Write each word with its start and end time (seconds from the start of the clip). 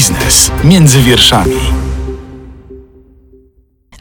Biznes 0.00 0.50
między 0.64 0.98
wierszami. 0.98 1.56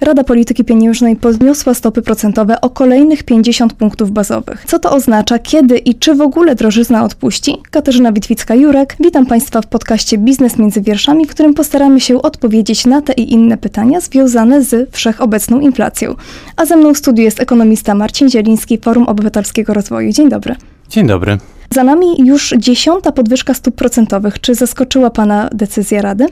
Rada 0.01 0.23
Polityki 0.23 0.63
Pieniężnej 0.63 1.15
podniosła 1.15 1.73
stopy 1.73 2.01
procentowe 2.01 2.61
o 2.61 2.69
kolejnych 2.69 3.23
50 3.23 3.73
punktów 3.73 4.11
bazowych. 4.11 4.65
Co 4.67 4.79
to 4.79 4.91
oznacza, 4.91 5.39
kiedy 5.39 5.77
i 5.77 5.95
czy 5.95 6.15
w 6.15 6.21
ogóle 6.21 6.55
drożyzna 6.55 7.03
odpuści? 7.03 7.57
Katarzyna 7.71 8.11
Witwicka-Jurek. 8.11 8.95
Witam 8.99 9.25
Państwa 9.25 9.61
w 9.61 9.67
podcaście 9.67 10.17
Biznes 10.17 10.57
między 10.57 10.81
wierszami, 10.81 11.25
w 11.25 11.29
którym 11.29 11.53
postaramy 11.53 11.99
się 11.99 12.21
odpowiedzieć 12.21 12.85
na 12.85 13.01
te 13.01 13.13
i 13.13 13.33
inne 13.33 13.57
pytania 13.57 13.99
związane 14.01 14.63
z 14.63 14.95
wszechobecną 14.95 15.59
inflacją. 15.59 16.15
A 16.55 16.65
ze 16.65 16.75
mną 16.75 16.93
w 16.93 16.97
studiu 16.97 17.23
jest 17.23 17.39
ekonomista 17.39 17.95
Marcin 17.95 18.29
Zieliński, 18.29 18.77
Forum 18.77 19.03
Obywatelskiego 19.03 19.73
Rozwoju. 19.73 20.11
Dzień 20.11 20.29
dobry. 20.29 20.55
Dzień 20.89 21.07
dobry. 21.07 21.37
Za 21.73 21.83
nami 21.83 22.27
już 22.27 22.53
dziesiąta 22.57 23.11
podwyżka 23.11 23.53
stóp 23.53 23.75
procentowych. 23.75 24.41
Czy 24.41 24.55
zaskoczyła 24.55 25.09
Pana 25.09 25.49
decyzja 25.53 26.01
Rady? 26.01 26.25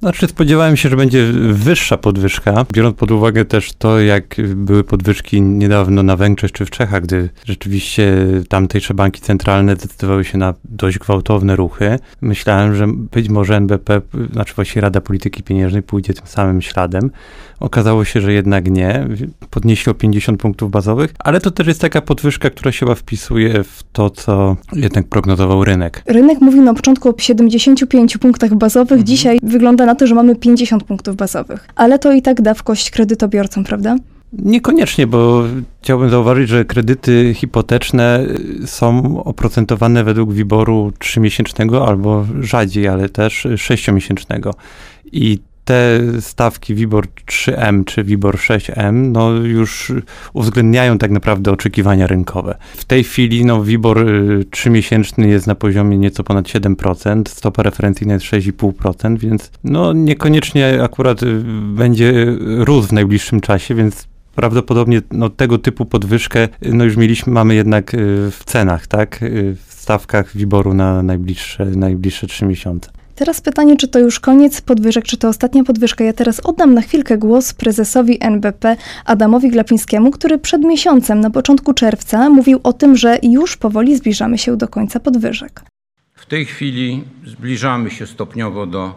Znaczy 0.00 0.26
spodziewałem 0.26 0.76
się, 0.76 0.88
że 0.88 0.96
będzie 0.96 1.32
wyższa 1.52 1.96
podwyżka, 1.96 2.66
biorąc 2.72 2.96
pod 2.96 3.10
uwagę 3.10 3.44
też 3.44 3.72
to, 3.72 4.00
jak 4.00 4.36
były 4.54 4.84
podwyżki 4.84 5.42
niedawno 5.42 6.02
na 6.02 6.16
Węgrzech 6.16 6.52
czy 6.52 6.66
w 6.66 6.70
Czechach, 6.70 7.02
gdy 7.02 7.28
rzeczywiście 7.44 8.16
tamtejsze 8.48 8.94
banki 8.94 9.20
centralne 9.20 9.76
decydowały 9.76 10.24
się 10.24 10.38
na 10.38 10.54
dość 10.64 10.98
gwałtowne 10.98 11.56
ruchy. 11.56 11.98
Myślałem, 12.20 12.74
że 12.74 12.86
być 12.88 13.28
może 13.28 13.56
NBP, 13.56 14.00
znaczy 14.32 14.54
właściwie 14.54 14.80
Rada 14.80 15.00
Polityki 15.00 15.42
Pieniężnej 15.42 15.82
pójdzie 15.82 16.14
tym 16.14 16.26
samym 16.26 16.62
śladem. 16.62 17.10
Okazało 17.60 18.04
się, 18.04 18.20
że 18.20 18.32
jednak 18.32 18.70
nie. 18.70 19.08
Podnieśli 19.50 19.90
o 19.90 19.94
50 19.94 20.40
punktów 20.40 20.70
bazowych, 20.70 21.14
ale 21.18 21.40
to 21.40 21.50
też 21.50 21.66
jest 21.66 21.80
taka 21.80 22.00
podwyżka, 22.00 22.50
która 22.50 22.72
się 22.72 22.78
chyba 22.78 22.94
wpisuje 22.94 23.64
w 23.64 23.82
to, 23.92 24.10
co 24.10 24.56
jednak 24.72 25.08
prognozował 25.08 25.64
rynek. 25.64 26.02
Rynek 26.06 26.40
mówił 26.40 26.62
na 26.62 26.74
początku 26.74 27.08
o 27.08 27.14
75 27.18 28.18
punktach 28.18 28.54
bazowych, 28.54 28.92
mhm. 28.92 29.06
dzisiaj 29.06 29.38
wygląda 29.42 29.86
na 29.86 29.94
to, 29.94 30.06
że 30.06 30.14
mamy 30.14 30.36
50 30.36 30.84
punktów 30.84 31.16
bazowych. 31.16 31.68
Ale 31.76 31.98
to 31.98 32.12
i 32.12 32.22
tak 32.22 32.42
da 32.42 32.54
w 32.54 32.62
kość 32.62 32.90
kredytobiorcom, 32.90 33.64
prawda? 33.64 33.96
Niekoniecznie, 34.32 35.06
bo 35.06 35.42
chciałbym 35.82 36.10
zauważyć, 36.10 36.48
że 36.48 36.64
kredyty 36.64 37.34
hipoteczne 37.34 38.26
są 38.66 39.22
oprocentowane 39.24 40.04
według 40.04 40.32
wyboru 40.32 40.92
trzymiesięcznego 40.98 41.88
albo 41.88 42.26
rzadziej, 42.40 42.88
ale 42.88 43.08
też 43.08 43.46
sześciomiesięcznego. 43.56 44.54
I 45.12 45.38
te 45.70 46.00
stawki 46.20 46.74
WIBOR 46.74 47.06
3M 47.26 47.84
czy 47.84 48.04
WIBOR 48.04 48.36
6M 48.36 48.92
no 48.92 49.30
już 49.30 49.92
uwzględniają 50.32 50.98
tak 50.98 51.10
naprawdę 51.10 51.52
oczekiwania 51.52 52.06
rynkowe. 52.06 52.54
W 52.76 52.84
tej 52.84 53.04
chwili 53.04 53.44
no 53.44 53.62
WIBOR 53.62 54.06
3-miesięczny 54.50 55.24
y, 55.24 55.28
jest 55.28 55.46
na 55.46 55.54
poziomie 55.54 55.98
nieco 55.98 56.24
ponad 56.24 56.46
7%, 56.46 57.22
stopa 57.28 57.62
referencyjna 57.62 58.14
jest 58.14 58.26
6,5%, 58.26 59.18
więc 59.18 59.50
no 59.64 59.92
niekoniecznie 59.92 60.82
akurat 60.82 61.22
y, 61.22 61.42
będzie 61.74 62.26
rósł 62.40 62.88
w 62.88 62.92
najbliższym 62.92 63.40
czasie, 63.40 63.74
więc 63.74 64.08
prawdopodobnie 64.34 65.02
no, 65.10 65.28
tego 65.28 65.58
typu 65.58 65.86
podwyżkę 65.86 66.44
y, 66.66 66.74
no 66.74 66.84
już 66.84 66.96
mieliśmy, 66.96 67.32
mamy 67.32 67.54
jednak 67.54 67.92
w 68.30 68.40
cenach, 68.44 68.86
tak, 68.86 69.20
w 69.66 69.74
stawkach 69.74 70.36
wyboru 70.36 70.74
na 70.74 71.02
najbliższe, 71.02 71.64
najbliższe 71.64 72.26
3 72.26 72.46
miesiące. 72.46 72.90
Teraz 73.20 73.40
pytanie, 73.40 73.76
czy 73.76 73.88
to 73.88 73.98
już 73.98 74.20
koniec 74.20 74.60
podwyżek, 74.60 75.04
czy 75.04 75.16
to 75.16 75.28
ostatnia 75.28 75.64
podwyżka. 75.64 76.04
Ja 76.04 76.12
teraz 76.12 76.40
oddam 76.40 76.74
na 76.74 76.80
chwilkę 76.80 77.18
głos 77.18 77.52
prezesowi 77.52 78.18
NBP 78.20 78.76
Adamowi 79.04 79.50
Glapińskiemu, 79.50 80.10
który 80.10 80.38
przed 80.38 80.62
miesiącem, 80.62 81.20
na 81.20 81.30
początku 81.30 81.74
czerwca, 81.74 82.30
mówił 82.30 82.60
o 82.62 82.72
tym, 82.72 82.96
że 82.96 83.18
już 83.22 83.56
powoli 83.56 83.96
zbliżamy 83.96 84.38
się 84.38 84.56
do 84.56 84.68
końca 84.68 85.00
podwyżek. 85.00 85.62
W 86.14 86.26
tej 86.26 86.46
chwili 86.46 87.04
zbliżamy 87.26 87.90
się 87.90 88.06
stopniowo 88.06 88.66
do 88.66 88.94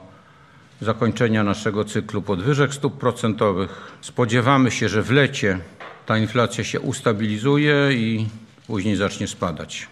zakończenia 0.82 1.44
naszego 1.44 1.86
cyklu 1.86 2.22
podwyżek 2.22 2.74
stóp 2.74 2.98
procentowych. 2.98 3.98
Spodziewamy 4.02 4.72
się, 4.72 4.90
że 4.90 5.04
w 5.04 5.12
lecie 5.12 5.60
ta 6.06 6.18
inflacja 6.18 6.64
się 6.64 6.80
ustabilizuje 6.80 7.94
i 7.94 8.26
później 8.68 8.96
zacznie 8.96 9.28
spadać. 9.28 9.88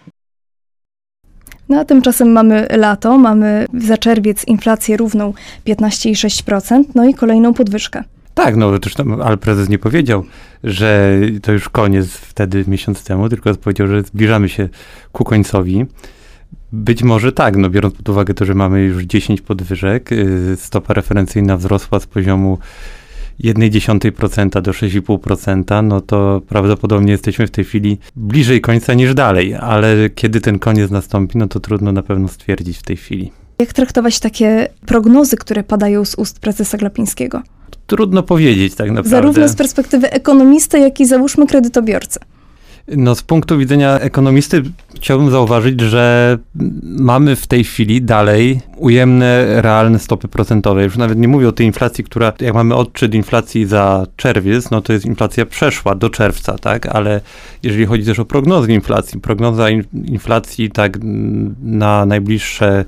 No 1.72 1.80
a 1.80 1.86
tymczasem 1.86 2.32
mamy 2.32 2.68
lato, 2.78 3.18
mamy 3.18 3.66
za 3.80 3.98
czerwiec 3.98 4.48
inflację 4.48 4.98
równą 4.98 5.34
15,6%, 5.68 6.84
no 6.96 7.06
i 7.06 7.14
kolejną 7.14 7.54
podwyżkę. 7.54 8.04
Tak, 8.34 8.56
no 8.56 8.80
tam, 8.80 9.22
ale 9.22 9.38
prezes 9.38 9.70
nie 9.70 9.80
powiedział, 9.80 10.24
że 10.64 11.20
to 11.42 11.52
już 11.52 11.70
koniec 11.70 12.08
wtedy 12.08 12.66
miesiąc 12.68 13.04
temu, 13.04 13.30
tylko 13.30 13.56
powiedział, 13.56 13.88
że 13.88 14.02
zbliżamy 14.02 14.50
się 14.50 14.70
ku 15.12 15.24
końcowi. 15.24 15.86
Być 16.72 17.04
może 17.04 17.32
tak, 17.32 17.58
no 17.58 17.70
biorąc 17.70 17.96
pod 17.96 18.10
uwagę 18.10 18.34
to, 18.34 18.46
że 18.46 18.56
mamy 18.56 18.82
już 18.82 19.04
10 19.04 19.42
podwyżek, 19.42 20.12
y, 20.12 20.58
stopa 20.60 20.94
referencyjna 20.94 21.58
wzrosła 21.58 22.00
z 22.00 22.06
poziomu 22.06 22.58
1,1% 23.44 24.62
do 24.62 24.72
6,5%, 24.72 25.84
no 25.84 26.02
to 26.02 26.42
prawdopodobnie 26.48 27.12
jesteśmy 27.12 27.48
w 27.48 27.52
tej 27.52 27.66
chwili 27.66 27.98
bliżej 28.16 28.62
końca 28.62 28.94
niż 28.94 29.14
dalej, 29.14 29.56
ale 29.56 30.10
kiedy 30.16 30.42
ten 30.42 30.60
koniec 30.60 30.92
nastąpi, 30.92 31.38
no 31.38 31.48
to 31.48 31.60
trudno 31.60 31.92
na 31.92 32.04
pewno 32.04 32.28
stwierdzić 32.28 32.78
w 32.78 32.84
tej 32.84 32.98
chwili. 32.98 33.32
Jak 33.60 33.74
traktować 33.74 34.20
takie 34.20 34.68
prognozy, 34.86 35.38
które 35.38 35.64
padają 35.64 36.06
z 36.06 36.16
ust 36.16 36.40
prezesa 36.40 36.78
Glapińskiego? 36.78 37.42
Trudno 37.88 38.24
powiedzieć 38.24 38.76
tak 38.76 38.88
naprawdę. 38.88 39.10
Zarówno 39.10 39.50
z 39.50 39.56
perspektywy 39.56 40.12
ekonomisty, 40.12 40.80
jak 40.80 41.00
i 41.00 41.06
załóżmy 41.06 41.48
kredytobiorcy. 41.48 42.20
No, 42.98 43.16
z 43.16 43.24
punktu 43.24 43.58
widzenia 43.58 44.00
ekonomisty 44.00 44.64
chciałbym 44.96 45.32
zauważyć, 45.32 45.82
że 45.82 46.38
mamy 46.84 47.36
w 47.36 47.48
tej 47.48 47.64
chwili 47.64 48.02
dalej 48.02 48.62
ujemne, 48.78 49.62
realne 49.62 50.00
stopy 50.00 50.28
procentowe. 50.28 50.84
Już 50.84 50.98
nawet 50.98 51.18
nie 51.18 51.28
mówię 51.28 51.50
o 51.50 51.52
tej 51.52 51.66
inflacji, 51.66 52.04
która, 52.04 52.34
jak 52.40 52.54
mamy 52.54 52.76
odczyt 52.76 53.14
inflacji 53.14 53.66
za 53.66 54.06
czerwiec, 54.16 54.72
no 54.72 54.82
to 54.82 54.94
jest 54.94 55.06
inflacja 55.06 55.46
przeszła 55.46 55.96
do 55.96 56.10
czerwca, 56.10 56.58
tak? 56.58 56.86
Ale 56.86 57.22
jeżeli 57.64 57.86
chodzi 57.86 58.06
też 58.06 58.20
o 58.20 58.26
prognozy 58.26 58.74
inflacji, 58.74 59.20
prognoza 59.20 59.70
inflacji 59.94 60.72
tak 60.72 60.98
na 61.64 62.06
najbliższe 62.06 62.86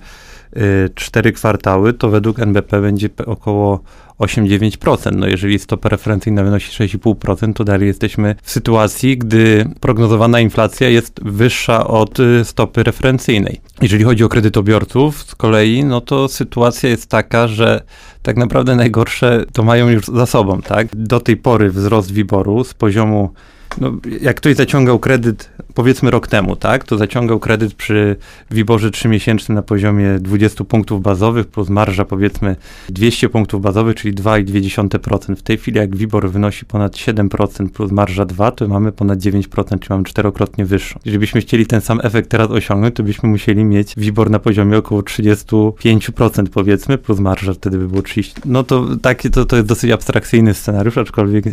y, 0.57 0.89
cztery 0.95 1.31
kwartały, 1.31 1.93
to 1.93 2.09
według 2.09 2.39
NBP 2.39 2.81
będzie 2.81 3.09
około 3.25 3.79
8-9%. 4.19 5.15
No 5.15 5.27
jeżeli 5.27 5.59
stopa 5.59 5.89
referencyjna 5.89 6.43
wynosi 6.43 6.87
6,5%, 6.87 7.53
to 7.53 7.63
dalej 7.63 7.87
jesteśmy 7.87 8.35
w 8.43 8.51
sytuacji, 8.51 9.17
gdy 9.17 9.65
prognozowana 9.79 10.39
inflacja 10.39 10.89
jest 10.89 11.23
wyższa 11.23 11.87
od 11.87 12.19
y, 12.19 12.45
stopy 12.45 12.83
referencyjnej. 12.83 13.61
Jeżeli 13.81 14.03
chodzi 14.03 14.23
o 14.23 14.29
kredytobiorców 14.29 15.23
z 15.23 15.35
kolei, 15.35 15.83
no 15.83 16.01
to 16.01 16.27
sytuacja 16.27 16.89
jest 16.89 17.09
taka, 17.09 17.47
że 17.47 17.81
tak 18.21 18.37
naprawdę 18.37 18.75
najgorsze 18.75 19.45
to 19.53 19.63
mają 19.63 19.89
już 19.89 20.05
za 20.05 20.25
sobą, 20.25 20.61
tak? 20.61 20.87
Do 20.93 21.19
tej 21.19 21.37
pory 21.37 21.69
wzrost 21.69 22.13
wyboru 22.13 22.63
z 22.63 22.73
poziomu 22.73 23.33
no, 23.81 23.91
jak 24.21 24.37
ktoś 24.37 24.55
zaciągał 24.55 24.99
kredyt, 24.99 25.49
powiedzmy 25.73 26.11
rok 26.11 26.27
temu, 26.27 26.55
tak, 26.55 26.83
to 26.83 26.97
zaciągał 26.97 27.39
kredyt 27.39 27.73
przy 27.73 28.15
WIBORze 28.51 28.89
3-miesięcznym 28.89 29.53
na 29.53 29.61
poziomie 29.61 30.19
20 30.19 30.63
punktów 30.63 31.01
bazowych 31.01 31.47
plus 31.47 31.69
marża 31.69 32.05
powiedzmy 32.05 32.55
200 32.89 33.29
punktów 33.29 33.61
bazowych, 33.61 33.95
czyli 33.95 34.15
2,2%. 34.15 35.35
W 35.35 35.41
tej 35.41 35.57
chwili 35.57 35.77
jak 35.77 35.95
WIBOR 35.95 36.31
wynosi 36.31 36.65
ponad 36.65 36.93
7% 36.95 37.69
plus 37.69 37.91
marża 37.91 38.25
2, 38.25 38.51
to 38.51 38.67
mamy 38.67 38.91
ponad 38.91 39.19
9%, 39.19 39.79
czyli 39.79 39.89
mamy 39.89 40.03
czterokrotnie 40.03 40.65
wyższą. 40.65 40.99
Jeżeli 41.05 41.19
byśmy 41.19 41.41
chcieli 41.41 41.65
ten 41.65 41.81
sam 41.81 41.99
efekt 42.03 42.29
teraz 42.29 42.51
osiągnąć, 42.51 42.95
to 42.95 43.03
byśmy 43.03 43.29
musieli 43.29 43.65
mieć 43.65 43.93
WIBOR 43.97 44.29
na 44.29 44.39
poziomie 44.39 44.77
około 44.77 45.01
35% 45.01 46.49
powiedzmy, 46.53 46.97
plus 46.97 47.19
marża 47.19 47.53
wtedy 47.53 47.77
by 47.77 47.87
było 47.87 48.01
30. 48.01 48.33
No 48.45 48.63
to 48.63 48.85
takie 49.01 49.29
to, 49.29 49.45
to 49.45 49.55
jest 49.55 49.67
dosyć 49.67 49.91
abstrakcyjny 49.91 50.53
scenariusz, 50.53 50.97
aczkolwiek 50.97 51.45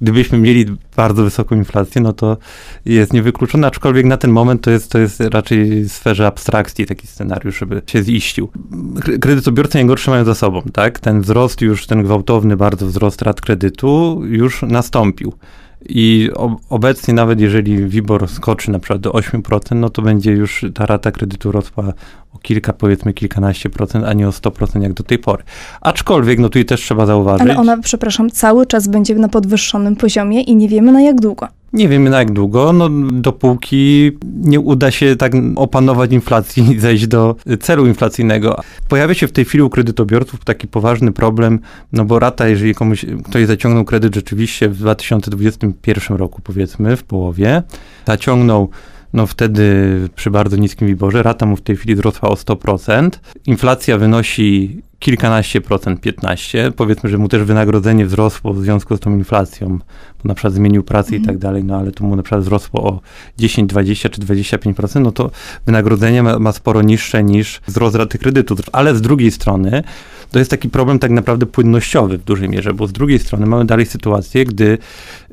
gdybyśmy 0.00 0.38
mieli 0.38 0.66
bardzo 0.96 1.24
wysoką 1.24 1.56
inflację, 1.56 1.67
no 2.00 2.12
to 2.12 2.36
jest 2.84 3.12
niewykluczone, 3.12 3.66
aczkolwiek 3.66 4.06
na 4.06 4.16
ten 4.16 4.30
moment 4.30 4.62
to 4.62 4.70
jest, 4.70 4.90
to 4.90 4.98
jest 4.98 5.20
raczej 5.20 5.84
w 5.84 5.92
sferze 5.92 6.26
abstrakcji 6.26 6.86
taki 6.86 7.06
scenariusz, 7.06 7.58
żeby 7.58 7.82
się 7.86 8.02
ziścił. 8.02 8.48
Kredytobiorcy 9.20 9.78
najgorsze 9.78 10.10
mają 10.10 10.24
za 10.24 10.34
sobą, 10.34 10.62
tak? 10.72 11.00
Ten 11.00 11.20
wzrost 11.20 11.60
już, 11.60 11.86
ten 11.86 12.02
gwałtowny 12.02 12.56
bardzo 12.56 12.86
wzrost 12.86 13.22
rat 13.22 13.40
kredytu 13.40 14.20
już 14.24 14.62
nastąpił. 14.62 15.32
I 15.88 16.30
obecnie 16.68 17.14
nawet 17.14 17.40
jeżeli 17.40 17.86
WIBOR 17.86 18.28
skoczy 18.28 18.70
na 18.70 18.78
przykład 18.78 19.00
do 19.00 19.10
8%, 19.10 19.76
no 19.76 19.90
to 19.90 20.02
będzie 20.02 20.32
już 20.32 20.64
ta 20.74 20.86
rata 20.86 21.12
kredytu 21.12 21.52
rosła 21.52 21.92
o 22.32 22.38
kilka, 22.38 22.72
powiedzmy 22.72 23.12
kilkanaście 23.12 23.70
procent, 23.70 24.04
a 24.04 24.12
nie 24.12 24.28
o 24.28 24.30
100% 24.30 24.82
jak 24.82 24.92
do 24.92 25.02
tej 25.02 25.18
pory. 25.18 25.42
Aczkolwiek, 25.80 26.38
no 26.38 26.48
tutaj 26.48 26.64
też 26.64 26.80
trzeba 26.80 27.06
zauważyć... 27.06 27.42
Ale 27.42 27.56
ona, 27.56 27.78
przepraszam, 27.78 28.30
cały 28.30 28.66
czas 28.66 28.88
będzie 28.88 29.14
na 29.14 29.28
podwyższonym 29.28 29.96
poziomie 29.96 30.42
i 30.42 30.56
nie 30.56 30.68
wiemy 30.68 30.92
na 30.92 31.00
jak 31.00 31.20
długo. 31.20 31.48
Nie 31.72 31.88
wiemy 31.88 32.10
na 32.10 32.18
jak 32.18 32.32
długo, 32.32 32.72
no 32.72 32.88
dopóki 33.12 34.12
nie 34.34 34.60
uda 34.60 34.90
się 34.90 35.16
tak 35.16 35.32
opanować 35.56 36.12
inflacji 36.12 36.70
i 36.72 36.78
zejść 36.80 37.06
do 37.06 37.36
celu 37.60 37.86
inflacyjnego. 37.86 38.60
Pojawia 38.88 39.14
się 39.14 39.28
w 39.28 39.32
tej 39.32 39.44
chwili 39.44 39.62
u 39.62 39.70
kredytobiorców 39.70 40.44
taki 40.44 40.68
poważny 40.68 41.12
problem, 41.12 41.60
no 41.92 42.04
bo 42.04 42.18
rata, 42.18 42.48
jeżeli 42.48 42.74
komuś, 42.74 43.04
ktoś 43.24 43.46
zaciągnął 43.46 43.84
kredyt 43.84 44.14
rzeczywiście 44.14 44.68
w 44.68 44.76
2021 44.76 46.16
roku 46.16 46.42
powiedzmy, 46.42 46.96
w 46.96 47.04
połowie, 47.04 47.62
zaciągnął 48.06 48.70
no 49.12 49.26
wtedy 49.26 50.08
przy 50.14 50.30
bardzo 50.30 50.56
niskim 50.56 50.88
wyborze 50.88 51.22
rata 51.22 51.46
mu 51.46 51.56
w 51.56 51.60
tej 51.60 51.76
chwili 51.76 51.94
wzrosła 51.94 52.28
o 52.28 52.34
100%. 52.34 53.10
Inflacja 53.46 53.98
wynosi 53.98 54.82
kilkanaście 54.98 55.60
procent, 55.60 56.00
15. 56.00 56.72
Powiedzmy, 56.76 57.10
że 57.10 57.18
mu 57.18 57.28
też 57.28 57.42
wynagrodzenie 57.42 58.06
wzrosło 58.06 58.52
w 58.52 58.62
związku 58.62 58.96
z 58.96 59.00
tą 59.00 59.12
inflacją, 59.12 59.78
bo 60.22 60.28
na 60.28 60.34
przykład 60.34 60.54
zmienił 60.54 60.82
pracę 60.82 61.16
i 61.16 61.20
tak 61.20 61.38
dalej, 61.38 61.64
no 61.64 61.76
ale 61.76 61.92
tu 61.92 62.04
mu 62.04 62.16
na 62.16 62.22
przykład 62.22 62.42
wzrosło 62.42 62.82
o 62.82 63.00
10, 63.38 63.70
20 63.70 64.08
czy 64.08 64.20
25%, 64.20 65.00
no 65.00 65.12
to 65.12 65.30
wynagrodzenie 65.66 66.22
ma, 66.22 66.38
ma 66.38 66.52
sporo 66.52 66.82
niższe 66.82 67.24
niż 67.24 67.60
wzrost 67.66 67.96
raty 67.96 68.18
kredytu. 68.18 68.56
Ale 68.72 68.94
z 68.94 69.02
drugiej 69.02 69.30
strony 69.30 69.82
to 70.30 70.38
jest 70.38 70.50
taki 70.50 70.68
problem 70.68 70.98
tak 70.98 71.10
naprawdę 71.10 71.46
płynnościowy 71.46 72.18
w 72.18 72.24
dużej 72.24 72.48
mierze, 72.48 72.74
bo 72.74 72.86
z 72.86 72.92
drugiej 72.92 73.18
strony 73.18 73.46
mamy 73.46 73.64
dalej 73.64 73.86
sytuację, 73.86 74.44
gdy 74.44 74.78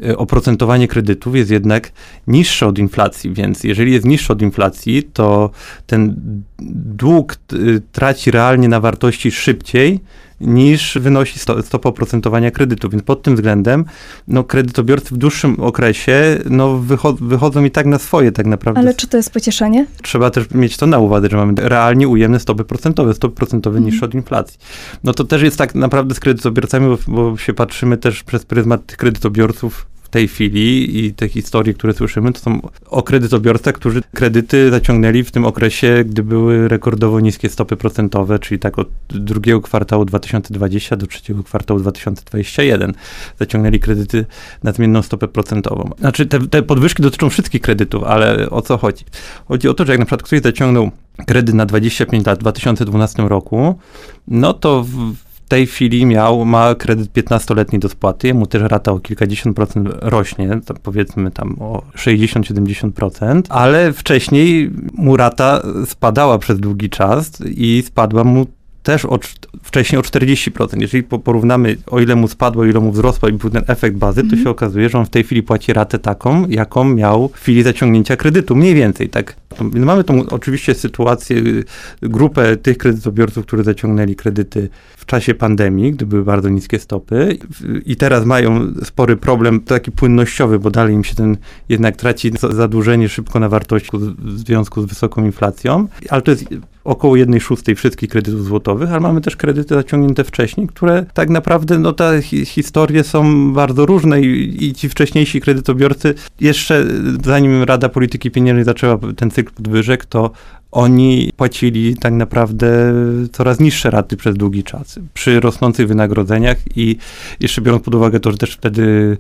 e, 0.06 0.18
oprocentowanie 0.18 0.88
kredytów 0.88 1.36
jest 1.36 1.52
jednak 1.52 1.92
niższe 2.28 2.68
od 2.68 2.80
inflacji, 2.80 3.34
więc 3.34 3.64
jeżeli 3.64 3.94
jest 3.94 4.06
niższe 4.06 4.34
od 4.34 4.42
inflacji, 4.42 5.04
to 5.04 5.50
ten 5.88 6.16
dług 6.60 7.38
y, 7.54 7.82
traci 7.92 8.32
realnie 8.32 8.70
na 8.70 8.80
wartości 8.80 9.32
szybciej 9.32 10.00
niż 10.42 10.98
wynosi 11.02 11.40
sto, 11.40 11.62
stopa 11.62 11.90
oprocentowania 11.90 12.52
kredytu. 12.52 12.90
Więc 12.90 13.04
pod 13.04 13.22
tym 13.22 13.36
względem 13.36 13.86
no, 14.28 14.44
kredytobiorcy 14.44 15.16
w 15.16 15.18
dłuższym 15.18 15.60
okresie 15.60 16.40
no, 16.50 16.78
wycho 16.78 17.14
wychodzą 17.14 17.64
i 17.64 17.72
tak 17.72 17.86
na 17.86 18.00
swoje 18.00 18.32
tak 18.32 18.46
naprawdę. 18.46 18.80
Ale 18.82 18.94
czy 18.94 19.08
to 19.08 19.18
jest 19.18 19.34
pocieszenie? 19.34 19.86
Trzeba 20.04 20.30
też 20.30 20.52
mieć 20.52 20.78
to 20.78 20.88
na 20.88 21.00
uwadze, 21.00 21.28
że 21.32 21.38
mamy 21.38 21.54
realnie 21.58 22.08
ujemne 22.08 22.40
stopy 22.40 22.64
procentowe, 22.64 23.14
stopy 23.14 23.36
procentowe 23.36 23.78
Mhm. 23.78 23.92
niższe 23.94 24.06
od 24.06 24.14
inflacji. 24.14 24.60
No 25.04 25.14
to 25.14 25.24
też 25.24 25.42
jest 25.42 25.58
tak 25.58 25.76
naprawdę 25.76 26.16
z 26.16 26.20
kredytobiorcami, 26.20 26.88
bo, 26.88 26.98
bo 27.08 27.38
się 27.38 27.54
patrzymy 27.54 27.98
też 27.98 28.24
przez 28.24 28.46
pryzmat 28.46 28.86
tych 28.86 28.98
kredytobiorców 28.98 29.88
tej 30.16 30.28
chwili 30.28 31.06
i 31.06 31.14
te 31.14 31.30
historie, 31.30 31.74
które 31.74 31.94
słyszymy, 31.94 32.34
to 32.34 32.40
są 32.40 32.60
o 32.90 33.04
kredytobiorcach, 33.04 33.76
którzy 33.76 34.02
kredyty 34.14 34.72
zaciągnęli 34.72 35.24
w 35.24 35.32
tym 35.32 35.46
okresie, 35.46 36.04
gdy 36.08 36.24
były 36.24 36.68
rekordowo 36.68 37.20
niskie 37.20 37.50
stopy 37.50 37.78
procentowe, 37.78 38.40
czyli 38.40 38.60
tak 38.60 38.80
od 38.80 38.90
drugiego 39.10 39.62
kwartału 39.62 40.06
2020 40.06 40.96
do 40.96 41.08
trzeciego 41.08 41.44
kwartału 41.44 41.80
2021 41.80 42.94
zaciągnęli 43.40 43.80
kredyty 43.80 44.26
na 44.64 44.72
zmienną 44.72 45.02
stopę 45.02 45.28
procentową. 45.28 45.90
Znaczy 46.00 46.26
te, 46.26 46.48
te 46.48 46.64
podwyżki 46.64 47.04
dotyczą 47.04 47.30
wszystkich 47.30 47.62
kredytów, 47.62 48.04
ale 48.04 48.50
o 48.50 48.62
co 48.62 48.78
chodzi? 48.78 49.06
Chodzi 49.48 49.70
o 49.70 49.74
to, 49.74 49.86
że 49.86 49.92
jak 49.92 50.00
na 50.00 50.06
przykład 50.06 50.24
ktoś 50.24 50.42
zaciągnął 50.42 50.92
kredyt 51.28 51.56
na 51.56 51.66
25 51.66 52.26
lat 52.26 52.40
w 52.40 52.42
2012 52.42 53.24
roku, 53.24 53.80
no 54.28 54.54
to 54.54 54.84
w, 54.84 55.16
w 55.46 55.48
tej 55.48 55.68
chwili 55.68 56.06
miał, 56.06 56.46
ma 56.46 56.76
kredyt 56.76 57.14
15-letni 57.14 57.80
do 57.80 57.90
spłaty, 57.90 58.34
mu 58.34 58.48
też 58.48 58.62
rata 58.62 58.92
o 58.92 59.00
kilkadziesiąt 59.00 59.56
procent 59.56 59.90
rośnie, 60.02 60.50
powiedzmy 60.84 61.32
tam 61.32 61.56
o 61.60 61.82
60-70%, 61.96 63.42
ale 63.50 63.94
wcześniej 63.94 64.72
mu 64.94 65.18
rata 65.18 65.62
spadała 65.86 66.38
przez 66.38 66.60
długi 66.60 66.90
czas 66.90 67.32
i 67.58 67.84
spadła 67.88 68.24
mu 68.24 68.46
też 68.86 69.06
o, 69.06 69.16
cz- 69.18 69.48
wcześniej 69.64 70.00
o 70.00 70.02
40%. 70.02 70.82
Jeżeli 70.82 71.04
po- 71.04 71.20
porównamy, 71.20 71.78
o 71.88 72.00
ile 72.00 72.16
mu 72.16 72.28
spadło, 72.28 72.64
o 72.64 72.66
ile 72.66 72.80
mu 72.80 72.92
wzrosło 72.92 73.30
i 73.30 73.34
był 73.34 73.50
ten 73.50 73.64
efekt 73.68 73.98
bazy, 73.98 74.24
to 74.30 74.36
się 74.36 74.50
okazuje, 74.50 74.90
że 74.90 74.98
on 75.00 75.06
w 75.06 75.10
tej 75.10 75.24
chwili 75.24 75.44
płaci 75.44 75.74
ratę 75.74 76.00
taką, 76.00 76.48
jaką 76.50 76.84
miał 76.84 77.28
w 77.28 77.40
chwili 77.40 77.64
zaciągnięcia 77.64 78.16
kredytu. 78.16 78.56
Mniej 78.56 78.74
więcej, 78.76 79.10
tak. 79.10 79.36
Więc 79.62 79.86
mamy 79.86 80.04
tą 80.04 80.26
oczywiście 80.30 80.74
sytuację, 80.74 81.38
y, 81.38 81.64
grupę 82.02 82.58
tych 82.58 82.78
kredytobiorców, 82.78 83.46
którzy 83.46 83.64
zaciągnęli 83.64 84.16
kredyty 84.16 84.70
w 84.98 85.06
czasie 85.06 85.34
pandemii, 85.34 85.92
gdy 85.92 86.06
były 86.06 86.24
bardzo 86.24 86.50
niskie 86.50 86.80
stopy 86.80 87.38
i 87.86 87.96
teraz 87.96 88.26
mają 88.26 88.74
spory 88.84 89.16
problem 89.18 89.60
taki 89.60 89.92
płynnościowy, 89.92 90.60
bo 90.60 90.72
dalej 90.72 90.94
im 90.94 91.04
się 91.04 91.16
ten 91.16 91.38
jednak 91.70 91.96
traci 91.96 92.32
za- 92.40 92.52
zadłużenie 92.54 93.10
szybko 93.10 93.40
na 93.40 93.50
wartości 93.50 93.90
w 94.18 94.40
związku 94.40 94.82
z 94.82 94.86
wysoką 94.86 95.26
inflacją, 95.26 95.88
ale 96.10 96.22
to 96.22 96.32
jest 96.32 96.46
około 96.86 97.16
1 97.16 97.40
szóstej 97.40 97.76
wszystkich 97.76 98.10
kredytów 98.10 98.46
złotowych, 98.46 98.92
ale 98.92 99.00
mamy 99.00 99.22
też 99.22 99.36
kredyty 99.36 99.76
zaciągnięte 99.76 100.24
wcześniej, 100.24 100.68
które 100.68 101.06
tak 101.14 101.30
naprawdę, 101.30 101.80
no 101.80 101.94
te 101.94 102.22
hi 102.22 102.46
historie 102.46 103.04
są 103.04 103.54
bardzo 103.54 103.86
różne 103.86 104.22
i, 104.22 104.66
i 104.66 104.74
ci 104.74 104.90
wcześniejsi 104.90 105.42
kredytobiorcy, 105.42 106.14
jeszcze 106.40 106.86
zanim 107.24 107.64
Rada 107.64 107.90
Polityki 107.90 108.32
Pieniężnej 108.32 108.64
zaczęła 108.64 109.00
ten 109.16 109.32
cykl 109.32 109.54
podwyżek, 109.54 110.06
to 110.06 110.32
oni 110.72 111.32
płacili 111.36 111.98
tak 111.98 112.14
naprawdę 112.14 112.94
coraz 113.32 113.60
niższe 113.60 113.90
raty 113.90 114.18
przez 114.18 114.36
długi 114.36 114.64
czas. 114.64 115.00
Przy 115.14 115.40
rosnących 115.40 115.88
wynagrodzeniach 115.88 116.58
i 116.76 116.98
jeszcze 117.40 117.62
biorąc 117.62 117.84
pod 117.84 117.96
uwagę 117.96 118.20
to, 118.20 118.32
że 118.32 118.38
też 118.38 118.54
wtedy 118.54 119.18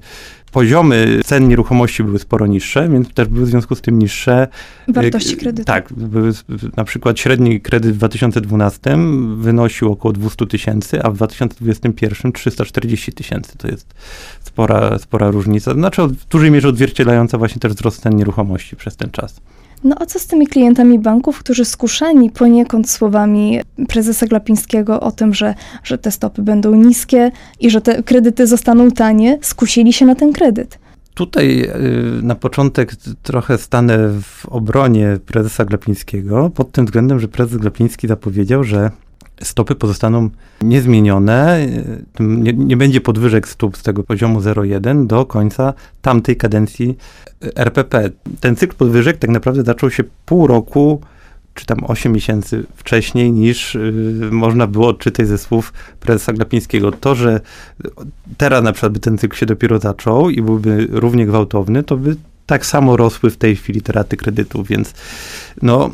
poziomy 0.56 1.20
cen 1.26 1.48
nieruchomości 1.48 2.04
były 2.04 2.20
sporo 2.20 2.48
niższe, 2.48 2.90
więc 2.90 3.14
też 3.14 3.28
były 3.28 3.46
w 3.46 3.50
związku 3.50 3.76
z 3.76 3.82
tym 3.82 4.00
niższe 4.00 4.48
Wartości 4.88 5.34
y, 5.34 5.38
kredytu. 5.38 5.66
Tak, 5.66 5.94
były, 5.94 6.32
na 6.78 6.84
przykład 6.84 7.20
średni 7.20 7.62
kredyt 7.62 7.94
w 7.94 7.98
2012 7.98 8.98
wynosił 9.38 9.92
około 9.92 10.14
200 10.14 10.48
tysięcy, 10.48 11.04
a 11.04 11.12
w 11.12 11.16
2021 11.16 12.32
340 12.32 13.14
tysięcy. 13.14 13.58
To 13.58 13.68
jest 13.68 13.94
spora, 14.44 15.00
spora 15.00 15.32
różnica. 15.32 15.74
Znaczy 15.74 16.02
w 16.02 16.26
dużej 16.26 16.52
mierze 16.52 16.68
odzwierciedlająca 16.68 17.38
właśnie 17.38 17.60
też 17.60 17.74
wzrost 17.74 18.02
cen 18.02 18.16
nieruchomości 18.16 18.76
przez 18.76 18.96
ten 18.96 19.12
czas. 19.12 19.42
No 19.86 19.96
a 20.00 20.06
co 20.06 20.20
z 20.20 20.28
tymi 20.28 20.48
klientami 20.48 21.00
banków, 21.00 21.40
którzy 21.40 21.66
skuszeni 21.66 22.30
poniekąd 22.30 22.90
słowami 22.90 23.60
prezesa 23.88 24.28
Glapińskiego 24.28 25.00
o 25.00 25.12
tym, 25.12 25.34
że, 25.34 25.56
że 25.84 25.98
te 25.98 26.12
stopy 26.12 26.42
będą 26.42 26.76
niskie 26.76 27.32
i 27.60 27.70
że 27.70 27.82
te 27.82 28.04
kredyty 28.04 28.48
zostaną 28.48 28.92
tanie, 28.92 29.40
skusili 29.42 29.94
się 29.94 30.06
na 30.06 30.16
ten 30.16 30.34
kredyt? 30.34 30.80
Tutaj 31.14 31.62
y, 31.62 32.24
na 32.24 32.36
początek 32.36 32.96
trochę 33.24 33.58
stanę 33.58 33.98
w 34.22 34.46
obronie 34.46 35.18
prezesa 35.26 35.66
Glapińskiego 35.66 36.50
pod 36.50 36.72
tym 36.72 36.86
względem, 36.86 37.20
że 37.20 37.28
prezes 37.28 37.58
Glapiński 37.58 38.08
zapowiedział, 38.08 38.64
że 38.64 38.92
stopy 39.42 39.76
pozostaną 39.76 40.30
niezmienione, 40.62 41.68
nie, 42.20 42.54
nie 42.54 42.78
będzie 42.78 43.02
podwyżek 43.02 43.48
stóp 43.48 43.78
z 43.78 43.84
tego 43.84 44.04
poziomu 44.04 44.40
0,1 44.40 45.08
do 45.08 45.26
końca 45.26 45.74
tamtej 46.02 46.38
kadencji 46.38 46.98
y, 47.44 47.56
RPP. 47.56 48.10
Ten 48.40 48.56
cykl 48.56 48.76
podwyżek 48.76 49.18
tak 49.18 49.30
naprawdę 49.30 49.64
zaczął 49.64 49.92
się 49.92 50.04
pół 50.26 50.48
roku 50.48 51.02
czy 51.54 51.66
tam 51.66 51.84
8 51.84 52.12
miesięcy 52.12 52.64
wcześniej 52.76 53.32
niż 53.32 53.76
y, 53.76 54.30
można 54.32 54.68
było 54.68 54.88
odczytać 54.88 55.28
ze 55.28 55.38
słów 55.38 55.74
prezesa 56.00 56.34
Glapińskiego. 56.34 56.92
To, 56.92 57.16
że 57.16 57.42
teraz 58.38 58.64
na 58.64 58.72
przykład 58.72 58.94
by 58.94 59.00
ten 59.00 59.18
cykl 59.18 59.38
się 59.38 59.46
dopiero 59.46 59.80
zaczął 59.80 60.30
i 60.30 60.42
byłby 60.42 60.88
równie 60.92 61.26
gwałtowny, 61.26 61.84
to 61.84 61.98
by 61.98 62.16
tak 62.46 62.66
samo 62.66 62.98
rosły 62.98 63.30
w 63.30 63.38
tej 63.38 63.56
chwili 63.56 63.82
te 63.82 63.94
raty 63.94 64.18
kredytów, 64.18 64.68
więc 64.68 64.94
no, 65.62 65.92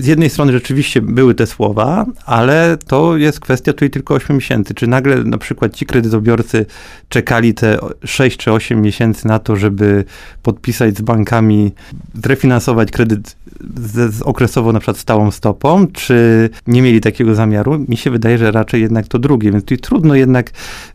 z 0.00 0.06
jednej 0.06 0.30
strony 0.30 0.52
rzeczywiście 0.52 1.02
były 1.02 1.34
te 1.34 1.46
słowa, 1.46 2.06
ale 2.26 2.78
to 2.86 3.16
jest 3.16 3.40
kwestia 3.40 3.72
tutaj 3.72 3.90
tylko 3.90 4.14
8 4.14 4.36
miesięcy. 4.36 4.74
Czy 4.74 4.86
nagle 4.86 5.24
na 5.24 5.38
przykład 5.38 5.74
ci 5.74 5.86
kredytobiorcy 5.86 6.66
czekali 7.08 7.54
te 7.54 7.78
6 8.04 8.36
czy 8.36 8.52
8 8.52 8.82
miesięcy 8.82 9.28
na 9.28 9.38
to, 9.38 9.56
żeby 9.56 10.04
podpisać 10.42 10.96
z 10.96 11.00
bankami, 11.00 11.72
zrefinansować 12.14 12.90
kredyt 12.90 13.36
z, 13.76 14.14
z 14.14 14.22
okresowo 14.22 14.72
na 14.72 14.80
przykład 14.80 14.98
stałą 14.98 15.30
stopą, 15.30 15.86
czy 15.86 16.50
nie 16.66 16.82
mieli 16.82 17.00
takiego 17.00 17.34
zamiaru? 17.34 17.84
Mi 17.88 17.96
się 17.96 18.10
wydaje, 18.10 18.38
że 18.38 18.50
raczej 18.50 18.82
jednak 18.82 19.08
to 19.08 19.18
drugie, 19.18 19.52
więc 19.52 19.64
tutaj 19.64 19.78
trudno 19.78 20.14
jednak 20.14 20.50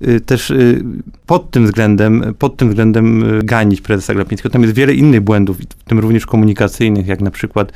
y, 0.07 0.21
też 0.21 0.49
y, 0.49 0.83
pod 1.25 1.51
tym 1.51 1.65
względem, 1.65 2.33
pod 2.39 2.57
tym 2.57 2.69
względem 2.69 3.23
y, 3.39 3.43
ganić 3.43 3.81
prezesa 3.81 4.13
Glapińskiego. 4.13 4.53
Tam 4.53 4.61
jest 4.61 4.73
wiele 4.73 4.84
innych 4.93 5.21
błędów, 5.21 5.57
w 5.57 5.83
tym 5.83 5.99
również 5.99 6.25
komunikacyjnych, 6.25 7.07
jak 7.07 7.21
na 7.21 7.31
przykład 7.31 7.71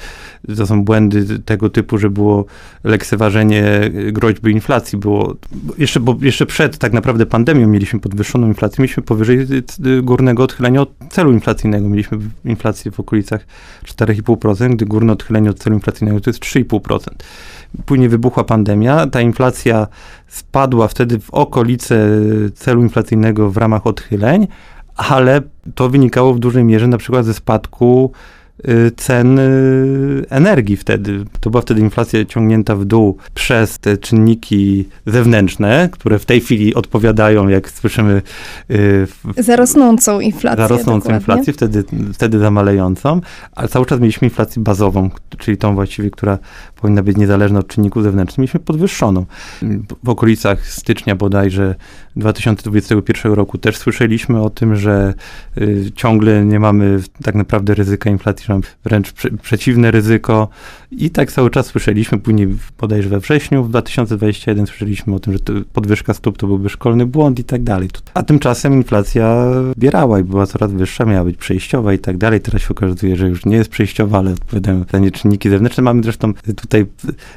to 0.58 0.68
są 0.68 0.84
błędy 0.84 1.39
tego 1.39 1.70
typu, 1.70 1.98
że 1.98 2.10
było 2.10 2.46
lekceważenie 2.84 3.84
y, 3.84 4.12
groźby 4.12 4.51
inflacji, 4.51 4.98
było 4.98 5.36
jeszcze, 5.78 6.00
bo 6.00 6.18
jeszcze 6.22 6.46
przed 6.46 6.78
tak 6.78 6.94
naprawdę 6.94 7.25
pandemią 7.25 7.68
mieliśmy 7.68 8.00
podwyższoną 8.00 8.48
inflację, 8.48 8.82
mieliśmy 8.82 9.04
powyżej 9.04 9.39
y, 9.39 9.88
y, 9.88 10.01
górnego 10.01 10.44
odchylenia 10.44 10.82
od 10.82 10.89
celu 11.10 11.32
inflacyjnego, 11.32 11.89
mieliśmy 11.89 12.18
inflację 12.46 12.92
w 12.92 13.00
okolicach 13.00 13.46
4,5%, 13.86 14.75
gdy 14.75 14.86
górne 14.86 15.13
odchylenie 15.13 15.50
od 15.50 15.60
celu 15.60 15.75
inflacyjnego 15.75 16.20
to 16.20 16.30
jest 16.30 16.39
3,5%. 16.39 17.00
Później 17.86 18.10
wybuchła 18.10 18.44
pandemia, 18.44 19.08
ta 19.08 19.22
inflacja 19.22 19.88
spadła 20.28 20.88
wtedy 20.88 21.20
w 21.20 21.30
okolice 21.30 22.10
celu 22.56 22.82
inflacyjnego 22.82 23.50
w 23.50 23.58
ramach 23.58 23.88
odchyleń, 23.88 24.48
ale 25.00 25.41
to 25.75 25.89
wynikało 25.89 26.34
w 26.34 26.39
dużej 26.39 26.63
mierze 26.63 26.88
na 26.88 26.98
przykład 26.98 27.25
ze 27.25 27.34
spadku 27.34 28.12
cen 28.96 29.39
y, 29.39 30.25
energii 30.30 30.78
wtedy. 30.78 31.25
To 31.39 31.50
była 31.50 31.62
wtedy 31.62 31.82
inflacja 31.82 32.25
ciągnięta 32.25 32.75
w 32.75 32.86
dół 32.86 33.18
przez 33.34 33.80
te 33.80 33.98
czynniki 33.98 34.86
zewnętrzne, 35.06 35.89
które 35.92 36.20
w 36.20 36.25
tej 36.25 36.42
chwili 36.42 36.75
odpowiadają, 36.75 37.48
jak 37.48 37.70
słyszymy, 37.70 38.22
y, 38.72 39.08
Za 39.38 39.56
rosnącą 39.56 40.20
inflację. 40.20 40.63
za 40.63 40.68
rosnącą 40.68 41.00
dokładnie. 41.00 41.16
inflację, 41.20 41.54
wtedy, 41.54 41.84
wtedy 42.13 42.39
zamalejącą, 42.39 43.22
ale 43.56 43.68
cały 43.68 43.86
czas 43.86 44.00
mieliśmy 44.00 44.28
inflację 44.28 44.63
bazową, 44.63 45.10
czyli 45.38 45.58
tą 45.58 45.75
właściwie, 45.75 46.12
która 46.12 46.38
powinna 46.82 47.04
być 47.04 47.18
niezależna 47.18 47.60
od 47.60 47.68
czynników 47.68 48.04
zewnętrznych. 48.04 48.38
Mieliśmy 48.38 48.60
podwyższoną. 48.60 49.25
W 50.04 50.10
okolicach 50.10 50.68
stycznia 50.68 51.16
bodajże 51.16 51.75
2021 52.16 53.34
roku 53.34 53.58
też 53.58 53.78
słyszeliśmy 53.78 54.42
o 54.42 54.50
tym, 54.50 54.75
że 54.75 55.13
y, 55.58 55.92
ciągle 55.96 56.46
nie 56.46 56.60
mamy 56.60 57.00
tak 57.24 57.36
naprawdę 57.36 57.74
ryzyka 57.75 58.10
inflacji, 58.10 58.46
wręcz 58.84 59.12
prze, 59.12 59.29
przeciwne 59.32 59.91
ryzyko. 59.91 60.48
I 60.91 61.10
tak 61.10 61.32
cały 61.32 61.50
czas 61.50 61.65
słyszeliśmy, 61.65 62.18
później 62.18 62.48
bodajże 62.79 63.10
we 63.10 63.20
wrześniu 63.20 63.63
w 63.63 63.70
2021 63.70 64.68
słyszeliśmy 64.68 65.15
o 65.15 65.20
tym, 65.20 65.34
że 65.34 65.39
podwyżka 65.74 66.13
stóp 66.13 66.38
to 66.38 66.48
byłby 66.48 66.70
szkolny 66.70 67.06
błąd 67.06 67.39
i 67.39 67.44
tak 67.44 67.63
dalej. 67.63 67.89
A 68.13 68.24
tymczasem 68.24 68.74
inflacja 68.74 69.46
bierała 69.77 70.20
i 70.20 70.24
była 70.24 70.46
coraz 70.46 70.72
wyższa, 70.72 71.06
miała 71.06 71.24
być 71.24 71.38
przejściowa 71.38 71.94
i 71.94 72.00
tak 72.00 72.18
dalej. 72.18 72.41
Teraz 72.41 72.62
się 72.62 72.70
okazuje, 72.70 73.15
że 73.15 73.27
już 73.27 73.46
nie 73.46 73.56
jest 73.56 73.70
przejściowa, 73.70 74.18
ale 74.18 74.32
odpowiadają 74.32 74.86
za 74.91 75.00
nie 75.00 75.12
czynniki 75.12 75.50
zewnętrzne. 75.50 75.84
Mamy 75.84 76.03
zresztą 76.03 76.34
tutaj, 76.56 76.86